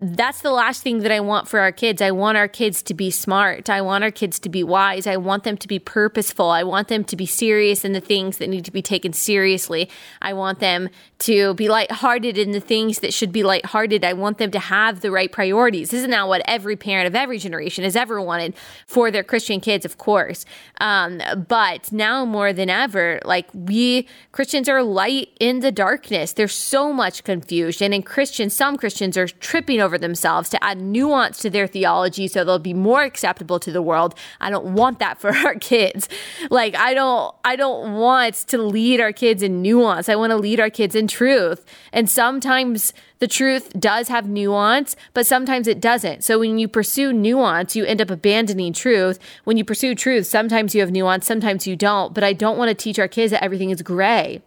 that's 0.00 0.42
the 0.42 0.52
last 0.52 0.84
thing 0.84 1.00
that 1.00 1.10
I 1.10 1.18
want 1.18 1.48
for 1.48 1.58
our 1.58 1.72
kids. 1.72 2.00
I 2.00 2.12
want 2.12 2.38
our 2.38 2.46
kids 2.46 2.82
to 2.82 2.94
be 2.94 3.10
smart. 3.10 3.68
I 3.68 3.80
want 3.80 4.04
our 4.04 4.12
kids 4.12 4.38
to 4.40 4.48
be 4.48 4.62
wise. 4.62 5.08
I 5.08 5.16
want 5.16 5.42
them 5.42 5.56
to 5.56 5.66
be 5.66 5.80
purposeful. 5.80 6.50
I 6.50 6.62
want 6.62 6.86
them 6.86 7.02
to 7.02 7.16
be 7.16 7.26
serious 7.26 7.84
in 7.84 7.94
the 7.94 8.00
things 8.00 8.38
that 8.38 8.48
need 8.48 8.64
to 8.66 8.70
be 8.70 8.80
taken 8.80 9.12
seriously. 9.12 9.90
I 10.22 10.34
want 10.34 10.60
them 10.60 10.88
to 11.20 11.54
be 11.54 11.68
lighthearted 11.68 12.38
in 12.38 12.52
the 12.52 12.60
things 12.60 13.00
that 13.00 13.12
should 13.12 13.32
be 13.32 13.42
lighthearted. 13.42 14.04
I 14.04 14.12
want 14.12 14.38
them 14.38 14.52
to 14.52 14.60
have 14.60 15.00
the 15.00 15.10
right 15.10 15.32
priorities. 15.32 15.92
Isn't 15.92 16.10
that 16.10 16.28
what 16.28 16.42
every 16.44 16.76
parent 16.76 17.08
of 17.08 17.16
every 17.16 17.38
generation 17.38 17.82
has 17.82 17.96
ever 17.96 18.22
wanted 18.22 18.54
for 18.86 19.10
their 19.10 19.24
Christian 19.24 19.58
kids, 19.60 19.84
of 19.84 19.98
course? 19.98 20.44
Um, 20.80 21.20
but 21.48 21.90
now 21.90 22.24
more 22.24 22.52
than 22.52 22.70
ever, 22.70 23.18
like 23.24 23.48
we 23.52 24.06
Christians 24.30 24.68
are 24.68 24.84
light 24.84 25.30
in 25.40 25.58
the 25.58 25.72
darkness. 25.72 26.34
There's 26.34 26.54
so 26.54 26.92
much 26.92 27.24
confusion, 27.24 27.92
and 27.92 28.06
Christians, 28.06 28.54
some 28.54 28.76
Christians 28.76 29.16
are 29.16 29.26
tripping 29.26 29.80
over 29.80 29.87
over 29.88 29.96
themselves, 29.96 30.50
to 30.50 30.62
add 30.62 30.78
nuance 30.78 31.38
to 31.38 31.48
their 31.48 31.66
theology 31.66 32.28
so 32.28 32.44
they'll 32.44 32.58
be 32.58 32.74
more 32.74 33.02
acceptable 33.02 33.58
to 33.58 33.72
the 33.72 33.80
world. 33.80 34.14
I 34.38 34.50
don't 34.50 34.74
want 34.74 34.98
that 34.98 35.18
for 35.18 35.34
our 35.46 35.54
kids. 35.54 36.08
Like 36.50 36.76
I 36.76 36.92
don't 36.92 37.34
I 37.42 37.56
don't 37.56 37.94
want 37.94 38.34
to 38.48 38.58
lead 38.58 39.00
our 39.00 39.12
kids 39.12 39.42
in 39.42 39.62
nuance. 39.62 40.10
I 40.10 40.16
want 40.16 40.32
to 40.32 40.36
lead 40.36 40.60
our 40.60 40.68
kids 40.68 40.94
in 40.94 41.08
truth. 41.08 41.64
And 41.90 42.10
sometimes 42.10 42.92
the 43.20 43.26
truth 43.26 43.72
does 43.80 44.08
have 44.08 44.28
nuance, 44.28 44.94
but 45.14 45.26
sometimes 45.26 45.66
it 45.66 45.80
doesn't. 45.80 46.22
So 46.22 46.38
when 46.38 46.58
you 46.58 46.68
pursue 46.68 47.12
nuance, 47.12 47.74
you 47.74 47.84
end 47.86 48.02
up 48.02 48.10
abandoning 48.10 48.74
truth. 48.74 49.18
When 49.44 49.56
you 49.56 49.64
pursue 49.64 49.94
truth, 49.94 50.26
sometimes 50.26 50.74
you 50.74 50.82
have 50.82 50.90
nuance, 50.90 51.26
sometimes 51.26 51.66
you 51.66 51.76
don't. 51.76 52.12
But 52.12 52.24
I 52.24 52.34
don't 52.34 52.58
want 52.58 52.68
to 52.68 52.74
teach 52.74 52.98
our 52.98 53.08
kids 53.08 53.32
that 53.32 53.42
everything 53.42 53.70
is 53.70 53.80
gray 53.80 54.42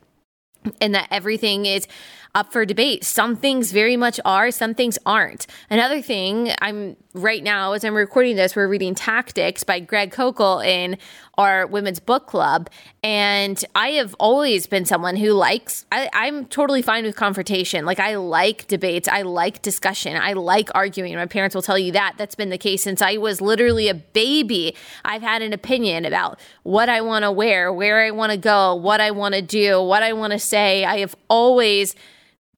and 0.79 0.93
that 0.95 1.07
everything 1.11 1.65
is 1.65 1.87
up 2.33 2.51
for 2.51 2.65
debate. 2.65 3.03
Some 3.03 3.35
things 3.35 3.71
very 3.71 3.97
much 3.97 4.19
are, 4.23 4.51
some 4.51 4.73
things 4.73 4.97
aren't. 5.05 5.47
Another 5.69 6.01
thing, 6.01 6.51
I'm 6.61 6.95
right 7.13 7.43
now 7.43 7.73
as 7.73 7.83
I'm 7.83 7.93
recording 7.93 8.37
this, 8.37 8.55
we're 8.55 8.69
reading 8.69 8.95
Tactics 8.95 9.63
by 9.63 9.81
Greg 9.81 10.11
Koukl 10.11 10.65
in 10.65 10.97
our 11.37 11.67
women's 11.67 11.99
book 11.99 12.27
club. 12.27 12.69
And 13.03 13.63
I 13.75 13.89
have 13.91 14.15
always 14.19 14.67
been 14.67 14.85
someone 14.85 15.17
who 15.17 15.33
likes, 15.33 15.85
I, 15.91 16.09
I'm 16.13 16.45
totally 16.45 16.81
fine 16.81 17.03
with 17.03 17.15
confrontation. 17.15 17.85
Like, 17.85 17.99
I 17.99 18.15
like 18.15 18.67
debates, 18.67 19.07
I 19.07 19.23
like 19.23 19.61
discussion, 19.61 20.15
I 20.15 20.33
like 20.33 20.69
arguing. 20.73 21.15
My 21.15 21.25
parents 21.25 21.53
will 21.53 21.61
tell 21.61 21.79
you 21.79 21.91
that. 21.93 22.13
That's 22.17 22.35
been 22.35 22.49
the 22.49 22.57
case 22.57 22.83
since 22.83 23.01
I 23.01 23.17
was 23.17 23.41
literally 23.41 23.89
a 23.89 23.93
baby. 23.93 24.75
I've 25.03 25.21
had 25.21 25.41
an 25.41 25.51
opinion 25.51 26.05
about 26.05 26.39
what 26.63 26.87
I 26.87 27.01
want 27.01 27.23
to 27.23 27.31
wear, 27.31 27.73
where 27.73 28.05
I 28.05 28.11
want 28.11 28.31
to 28.31 28.37
go, 28.37 28.75
what 28.75 29.01
I 29.01 29.11
want 29.11 29.35
to 29.35 29.41
do, 29.41 29.81
what 29.81 30.03
I 30.03 30.13
want 30.13 30.31
to 30.31 30.39
say. 30.39 30.85
I 30.85 30.99
have 30.99 31.15
always 31.27 31.95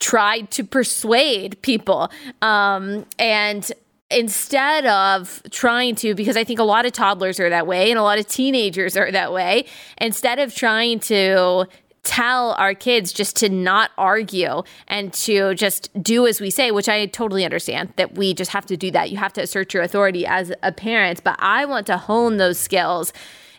tried 0.04 0.52
to 0.52 0.66
persuade 0.66 1.60
people. 1.62 2.12
Um, 2.42 3.06
and 3.18 3.72
instead 4.12 4.86
of 4.86 5.42
trying 5.50 5.96
to, 5.96 6.13
because 6.13 6.36
I 6.36 6.44
think 6.44 6.60
a 6.60 6.66
lot 6.66 6.86
of 6.86 6.92
toddlers 6.92 7.39
are 7.39 7.50
that 7.50 7.66
way 7.66 7.89
and 7.89 7.98
a 7.98 8.04
lot 8.04 8.20
of 8.20 8.28
teenagers 8.28 8.98
are 8.98 9.10
that 9.12 9.32
way, 9.32 9.66
instead 9.98 10.39
of 10.39 10.54
trying 10.54 11.00
to 11.00 11.68
tell 12.04 12.52
our 12.56 12.74
kids 12.74 13.13
just 13.13 13.38
to 13.38 13.48
not 13.48 13.92
argue 13.98 14.63
and 14.89 15.13
to 15.13 15.56
just 15.56 15.89
do 16.04 16.28
as 16.28 16.42
we 16.42 16.50
say, 16.50 16.70
which 16.70 16.89
I 16.89 17.06
totally 17.06 17.46
understand 17.46 17.94
that 17.96 18.16
we 18.16 18.34
just 18.34 18.52
have 18.52 18.66
to 18.66 18.76
do 18.76 18.92
that. 18.92 19.10
You 19.10 19.16
have 19.18 19.32
to 19.34 19.42
assert 19.42 19.74
your 19.74 19.84
authority 19.84 20.26
as 20.26 20.52
a 20.62 20.74
parent, 20.74 21.24
but 21.24 21.38
I 21.39 21.63
want 21.63 21.88
to 21.88 21.98
hone 21.98 22.36
those 22.36 22.60
skills 22.60 23.13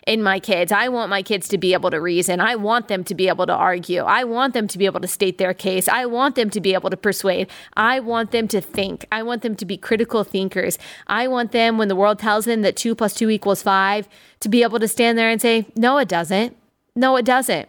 in 0.05 0.21
my 0.21 0.39
kids. 0.39 0.71
I 0.71 0.87
want 0.87 1.09
my 1.09 1.23
kids 1.23 1.47
to 1.49 1.57
be 1.57 1.73
able 1.73 1.89
to 1.89 1.99
reason. 1.99 2.39
I 2.39 2.55
want 2.55 2.87
them 2.87 3.03
to 3.05 3.15
be 3.15 3.27
able 3.27 3.47
to 3.47 3.53
argue. 3.53 4.01
I 4.01 4.23
want 4.23 4.53
them 4.53 4.67
to 4.67 4.77
be 4.77 4.85
able 4.85 4.99
to 4.99 5.07
state 5.07 5.37
their 5.37 5.53
case. 5.53 5.87
I 5.87 6.05
want 6.05 6.35
them 6.35 6.49
to 6.51 6.61
be 6.61 6.73
able 6.73 6.91
to 6.91 6.97
persuade. 6.97 7.49
I 7.75 7.99
want 7.99 8.31
them 8.31 8.47
to 8.49 8.61
think. 8.61 9.05
I 9.11 9.23
want 9.23 9.41
them 9.41 9.55
to 9.55 9.65
be 9.65 9.77
critical 9.77 10.23
thinkers. 10.23 10.77
I 11.07 11.27
want 11.27 11.51
them, 11.51 11.77
when 11.77 11.87
the 11.87 11.95
world 11.95 12.19
tells 12.19 12.45
them 12.45 12.61
that 12.61 12.75
two 12.75 12.93
plus 12.93 13.13
two 13.15 13.29
equals 13.29 13.63
five, 13.63 14.07
to 14.41 14.49
be 14.49 14.61
able 14.61 14.79
to 14.79 14.87
stand 14.87 15.17
there 15.17 15.29
and 15.29 15.41
say, 15.41 15.65
no, 15.75 15.97
it 15.97 16.07
doesn't. 16.07 16.55
No, 16.95 17.15
it 17.17 17.25
doesn't. 17.25 17.67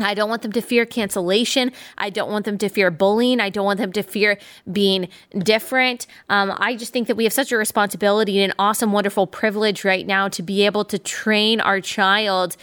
I 0.00 0.14
don't 0.14 0.28
want 0.28 0.42
them 0.42 0.50
to 0.52 0.60
fear 0.60 0.84
cancellation. 0.84 1.70
I 1.96 2.10
don't 2.10 2.28
want 2.28 2.46
them 2.46 2.58
to 2.58 2.68
fear 2.68 2.90
bullying. 2.90 3.38
I 3.38 3.48
don't 3.48 3.64
want 3.64 3.78
them 3.78 3.92
to 3.92 4.02
fear 4.02 4.38
being 4.72 5.08
different. 5.38 6.08
Um, 6.28 6.52
I 6.56 6.74
just 6.74 6.92
think 6.92 7.06
that 7.06 7.16
we 7.16 7.22
have 7.22 7.32
such 7.32 7.52
a 7.52 7.56
responsibility 7.56 8.40
and 8.40 8.50
an 8.50 8.56
awesome, 8.58 8.90
wonderful 8.90 9.28
privilege 9.28 9.84
right 9.84 10.04
now 10.04 10.26
to 10.28 10.42
be 10.42 10.66
able 10.66 10.84
to 10.86 10.98
train 10.98 11.60
our 11.60 11.80
child 11.80 12.56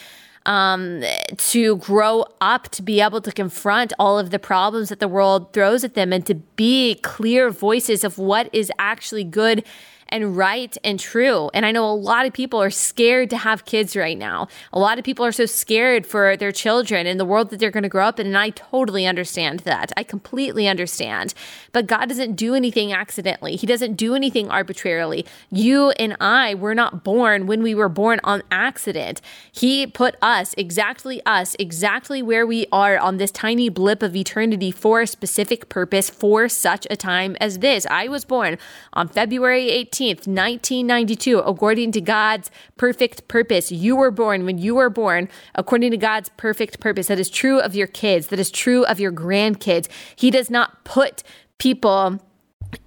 um, 0.45 1.03
to 1.37 1.77
grow 1.77 2.25
up, 2.41 2.67
to 2.69 2.81
be 2.81 2.99
able 2.99 3.21
to 3.21 3.31
confront 3.31 3.93
all 3.97 4.19
of 4.19 4.31
the 4.31 4.39
problems 4.39 4.89
that 4.89 4.99
the 4.99 5.07
world 5.07 5.53
throws 5.53 5.85
at 5.85 5.93
them, 5.93 6.11
and 6.11 6.25
to 6.25 6.35
be 6.35 6.95
clear 6.95 7.49
voices 7.49 8.03
of 8.03 8.17
what 8.17 8.49
is 8.51 8.69
actually 8.77 9.23
good 9.23 9.63
and 10.11 10.35
right 10.35 10.75
and 10.83 10.99
true. 10.99 11.49
And 11.53 11.65
I 11.65 11.71
know 11.71 11.89
a 11.89 11.93
lot 11.93 12.25
of 12.25 12.33
people 12.33 12.61
are 12.61 12.69
scared 12.69 13.29
to 13.29 13.37
have 13.37 13.65
kids 13.65 13.95
right 13.95 14.17
now. 14.17 14.47
A 14.73 14.79
lot 14.79 14.99
of 14.99 15.05
people 15.05 15.25
are 15.25 15.31
so 15.31 15.45
scared 15.45 16.05
for 16.05 16.35
their 16.35 16.51
children 16.51 17.07
and 17.07 17.19
the 17.19 17.25
world 17.25 17.49
that 17.49 17.59
they're 17.59 17.71
going 17.71 17.83
to 17.83 17.89
grow 17.89 18.05
up 18.05 18.19
in. 18.19 18.27
And 18.27 18.37
I 18.37 18.49
totally 18.49 19.05
understand 19.05 19.61
that. 19.61 19.91
I 19.95 20.03
completely 20.03 20.67
understand. 20.67 21.33
But 21.71 21.87
God 21.87 22.09
doesn't 22.09 22.35
do 22.35 22.53
anything 22.53 22.91
accidentally, 22.91 23.55
He 23.55 23.67
doesn't 23.67 23.95
do 23.95 24.15
anything 24.15 24.49
arbitrarily. 24.49 25.25
You 25.49 25.91
and 25.91 26.17
I 26.19 26.55
were 26.55 26.75
not 26.75 27.03
born 27.03 27.47
when 27.47 27.63
we 27.63 27.73
were 27.73 27.89
born 27.89 28.19
on 28.23 28.43
accident. 28.51 29.21
He 29.51 29.87
put 29.87 30.15
us, 30.21 30.53
exactly 30.57 31.21
us, 31.25 31.55
exactly 31.57 32.21
where 32.21 32.45
we 32.45 32.65
are 32.71 32.97
on 32.97 33.17
this 33.17 33.31
tiny 33.31 33.69
blip 33.69 34.03
of 34.03 34.15
eternity 34.15 34.71
for 34.71 35.01
a 35.01 35.07
specific 35.07 35.69
purpose 35.69 36.09
for 36.09 36.49
such 36.49 36.85
a 36.89 36.95
time 36.95 37.37
as 37.39 37.59
this. 37.59 37.85
I 37.89 38.07
was 38.07 38.25
born 38.25 38.57
on 38.93 39.07
February 39.07 39.67
18th. 39.69 40.00
18th, 40.01 40.27
1992, 40.27 41.39
according 41.39 41.91
to 41.91 42.01
God's 42.01 42.49
perfect 42.77 43.27
purpose. 43.27 43.71
You 43.71 43.95
were 43.95 44.11
born 44.11 44.45
when 44.45 44.57
you 44.57 44.75
were 44.75 44.89
born 44.89 45.29
according 45.55 45.91
to 45.91 45.97
God's 45.97 46.29
perfect 46.37 46.79
purpose. 46.79 47.07
That 47.07 47.19
is 47.19 47.29
true 47.29 47.59
of 47.59 47.75
your 47.75 47.87
kids, 47.87 48.27
that 48.27 48.39
is 48.39 48.49
true 48.49 48.83
of 48.85 48.99
your 48.99 49.11
grandkids. 49.11 49.87
He 50.15 50.31
does 50.31 50.49
not 50.49 50.83
put 50.83 51.23
people 51.59 52.19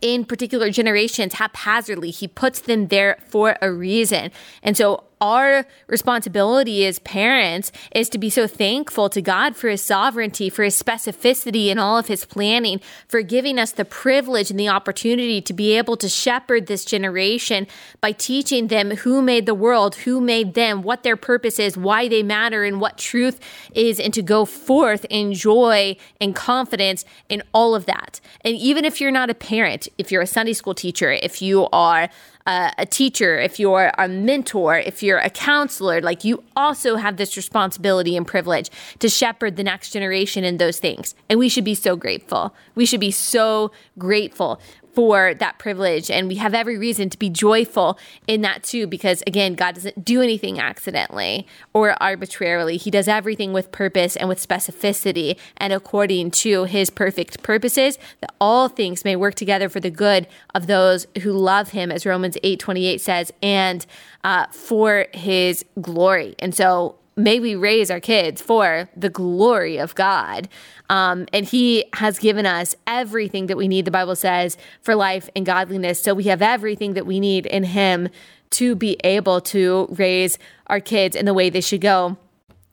in 0.00 0.24
particular 0.24 0.70
generations 0.70 1.34
haphazardly. 1.34 2.10
He 2.10 2.26
puts 2.26 2.60
them 2.60 2.88
there 2.88 3.18
for 3.28 3.56
a 3.60 3.70
reason. 3.70 4.30
And 4.62 4.76
so 4.76 5.04
our 5.20 5.66
responsibility 5.86 6.86
as 6.86 6.98
parents 7.00 7.72
is 7.94 8.08
to 8.10 8.18
be 8.18 8.30
so 8.30 8.46
thankful 8.46 9.08
to 9.10 9.22
God 9.22 9.56
for 9.56 9.68
his 9.68 9.82
sovereignty, 9.82 10.50
for 10.50 10.62
his 10.62 10.80
specificity 10.80 11.68
in 11.68 11.78
all 11.78 11.98
of 11.98 12.08
his 12.08 12.24
planning, 12.24 12.80
for 13.08 13.22
giving 13.22 13.58
us 13.58 13.72
the 13.72 13.84
privilege 13.84 14.50
and 14.50 14.58
the 14.58 14.68
opportunity 14.68 15.40
to 15.40 15.52
be 15.52 15.76
able 15.76 15.96
to 15.96 16.08
shepherd 16.08 16.66
this 16.66 16.84
generation 16.84 17.66
by 18.00 18.12
teaching 18.12 18.68
them 18.68 18.90
who 18.96 19.22
made 19.22 19.46
the 19.46 19.54
world, 19.54 19.96
who 19.96 20.20
made 20.20 20.54
them, 20.54 20.82
what 20.82 21.02
their 21.02 21.16
purpose 21.16 21.58
is, 21.58 21.76
why 21.76 22.08
they 22.08 22.22
matter, 22.22 22.64
and 22.64 22.80
what 22.80 22.98
truth 22.98 23.40
is, 23.74 23.98
and 23.98 24.12
to 24.14 24.22
go 24.22 24.44
forth 24.44 25.06
in 25.10 25.32
joy 25.32 25.96
and 26.20 26.34
confidence 26.34 27.04
in 27.28 27.42
all 27.52 27.74
of 27.74 27.86
that. 27.86 28.20
And 28.42 28.56
even 28.56 28.84
if 28.84 29.00
you're 29.00 29.10
not 29.10 29.30
a 29.30 29.34
parent, 29.34 29.88
if 29.98 30.10
you're 30.10 30.22
a 30.22 30.26
Sunday 30.26 30.52
school 30.52 30.74
teacher, 30.74 31.12
if 31.12 31.40
you 31.40 31.68
are 31.72 32.08
a, 32.46 32.72
a 32.78 32.86
teacher, 32.86 33.38
if 33.38 33.58
you're 33.58 33.90
a 33.96 34.08
mentor, 34.08 34.78
if 34.78 35.02
you're 35.02 35.18
a 35.18 35.30
counselor, 35.30 36.00
like 36.00 36.24
you 36.24 36.42
also 36.56 36.96
have 36.96 37.16
this 37.16 37.36
responsibility 37.36 38.16
and 38.16 38.26
privilege 38.26 38.70
to 38.98 39.08
shepherd 39.08 39.56
the 39.56 39.64
next 39.64 39.90
generation 39.90 40.44
in 40.44 40.58
those 40.58 40.78
things. 40.78 41.14
And 41.28 41.38
we 41.38 41.48
should 41.48 41.64
be 41.64 41.74
so 41.74 41.96
grateful. 41.96 42.54
We 42.74 42.86
should 42.86 43.00
be 43.00 43.10
so 43.10 43.72
grateful 43.98 44.60
for 44.94 45.34
that 45.34 45.58
privilege. 45.58 46.10
And 46.10 46.28
we 46.28 46.36
have 46.36 46.54
every 46.54 46.78
reason 46.78 47.10
to 47.10 47.18
be 47.18 47.28
joyful 47.28 47.98
in 48.26 48.40
that 48.42 48.62
too, 48.62 48.86
because 48.86 49.22
again, 49.26 49.54
God 49.54 49.74
doesn't 49.74 50.04
do 50.04 50.22
anything 50.22 50.60
accidentally 50.60 51.46
or 51.72 52.00
arbitrarily. 52.02 52.76
He 52.76 52.90
does 52.90 53.08
everything 53.08 53.52
with 53.52 53.72
purpose 53.72 54.16
and 54.16 54.28
with 54.28 54.46
specificity 54.46 55.38
and 55.56 55.72
according 55.72 56.30
to 56.30 56.64
his 56.64 56.90
perfect 56.90 57.42
purposes, 57.42 57.98
that 58.20 58.34
all 58.40 58.68
things 58.68 59.04
may 59.04 59.16
work 59.16 59.34
together 59.34 59.68
for 59.68 59.80
the 59.80 59.90
good 59.90 60.26
of 60.54 60.66
those 60.66 61.06
who 61.22 61.32
love 61.32 61.70
him, 61.70 61.90
as 61.90 62.06
Romans 62.06 62.36
8 62.42 62.60
28 62.60 63.00
says, 63.00 63.32
and 63.42 63.86
uh, 64.22 64.46
for 64.46 65.06
his 65.12 65.64
glory. 65.80 66.34
And 66.38 66.54
so 66.54 66.96
may 67.16 67.40
we 67.40 67.54
raise 67.54 67.90
our 67.90 68.00
kids 68.00 68.42
for 68.42 68.88
the 68.96 69.10
glory 69.10 69.76
of 69.76 69.94
God. 69.94 70.48
Um, 70.90 71.26
and 71.32 71.46
He 71.46 71.84
has 71.94 72.18
given 72.18 72.46
us 72.46 72.74
everything 72.86 73.46
that 73.46 73.56
we 73.56 73.68
need, 73.68 73.84
the 73.84 73.90
Bible 73.90 74.16
says, 74.16 74.56
for 74.80 74.94
life 74.94 75.28
and 75.34 75.46
godliness. 75.46 76.02
So 76.02 76.14
we 76.14 76.24
have 76.24 76.42
everything 76.42 76.94
that 76.94 77.06
we 77.06 77.20
need 77.20 77.46
in 77.46 77.64
Him 77.64 78.08
to 78.50 78.74
be 78.74 78.96
able 79.02 79.40
to 79.40 79.88
raise 79.90 80.38
our 80.68 80.80
kids 80.80 81.16
in 81.16 81.26
the 81.26 81.34
way 81.34 81.50
they 81.50 81.60
should 81.60 81.80
go. 81.80 82.16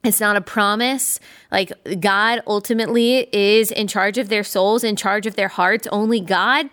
It's 0.03 0.19
not 0.19 0.35
a 0.35 0.41
promise. 0.41 1.19
Like 1.51 1.71
God 1.99 2.41
ultimately 2.47 3.27
is 3.31 3.71
in 3.71 3.87
charge 3.87 4.17
of 4.17 4.29
their 4.29 4.43
souls, 4.43 4.83
in 4.83 4.95
charge 4.95 5.27
of 5.27 5.35
their 5.35 5.47
hearts. 5.47 5.87
Only 5.91 6.19
God 6.19 6.69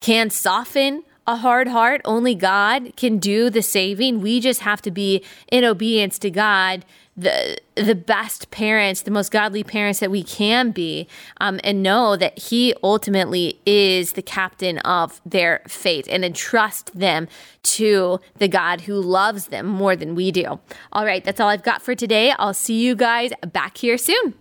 can 0.00 0.30
soften 0.30 1.04
a 1.26 1.36
hard 1.36 1.68
heart. 1.68 2.00
Only 2.04 2.34
God 2.34 2.96
can 2.96 3.18
do 3.18 3.50
the 3.50 3.62
saving. 3.62 4.20
We 4.20 4.40
just 4.40 4.60
have 4.60 4.82
to 4.82 4.90
be 4.90 5.22
in 5.50 5.64
obedience 5.64 6.18
to 6.20 6.30
God 6.30 6.84
the 7.16 7.58
the 7.74 7.94
best 7.94 8.50
parents, 8.50 9.02
the 9.02 9.10
most 9.10 9.30
godly 9.30 9.64
parents 9.64 10.00
that 10.00 10.10
we 10.10 10.22
can 10.22 10.70
be, 10.70 11.08
um, 11.40 11.60
and 11.64 11.82
know 11.82 12.16
that 12.16 12.38
He 12.38 12.74
ultimately 12.82 13.60
is 13.66 14.12
the 14.12 14.22
captain 14.22 14.78
of 14.78 15.20
their 15.24 15.62
fate, 15.68 16.08
and 16.08 16.24
entrust 16.24 16.98
them 16.98 17.28
to 17.62 18.18
the 18.36 18.48
God 18.48 18.82
who 18.82 18.94
loves 18.94 19.46
them 19.48 19.66
more 19.66 19.96
than 19.96 20.14
we 20.14 20.30
do. 20.30 20.60
All 20.92 21.04
right, 21.04 21.22
that's 21.24 21.40
all 21.40 21.48
I've 21.48 21.62
got 21.62 21.82
for 21.82 21.94
today. 21.94 22.32
I'll 22.38 22.54
see 22.54 22.80
you 22.80 22.94
guys 22.94 23.32
back 23.52 23.76
here 23.78 23.98
soon. 23.98 24.34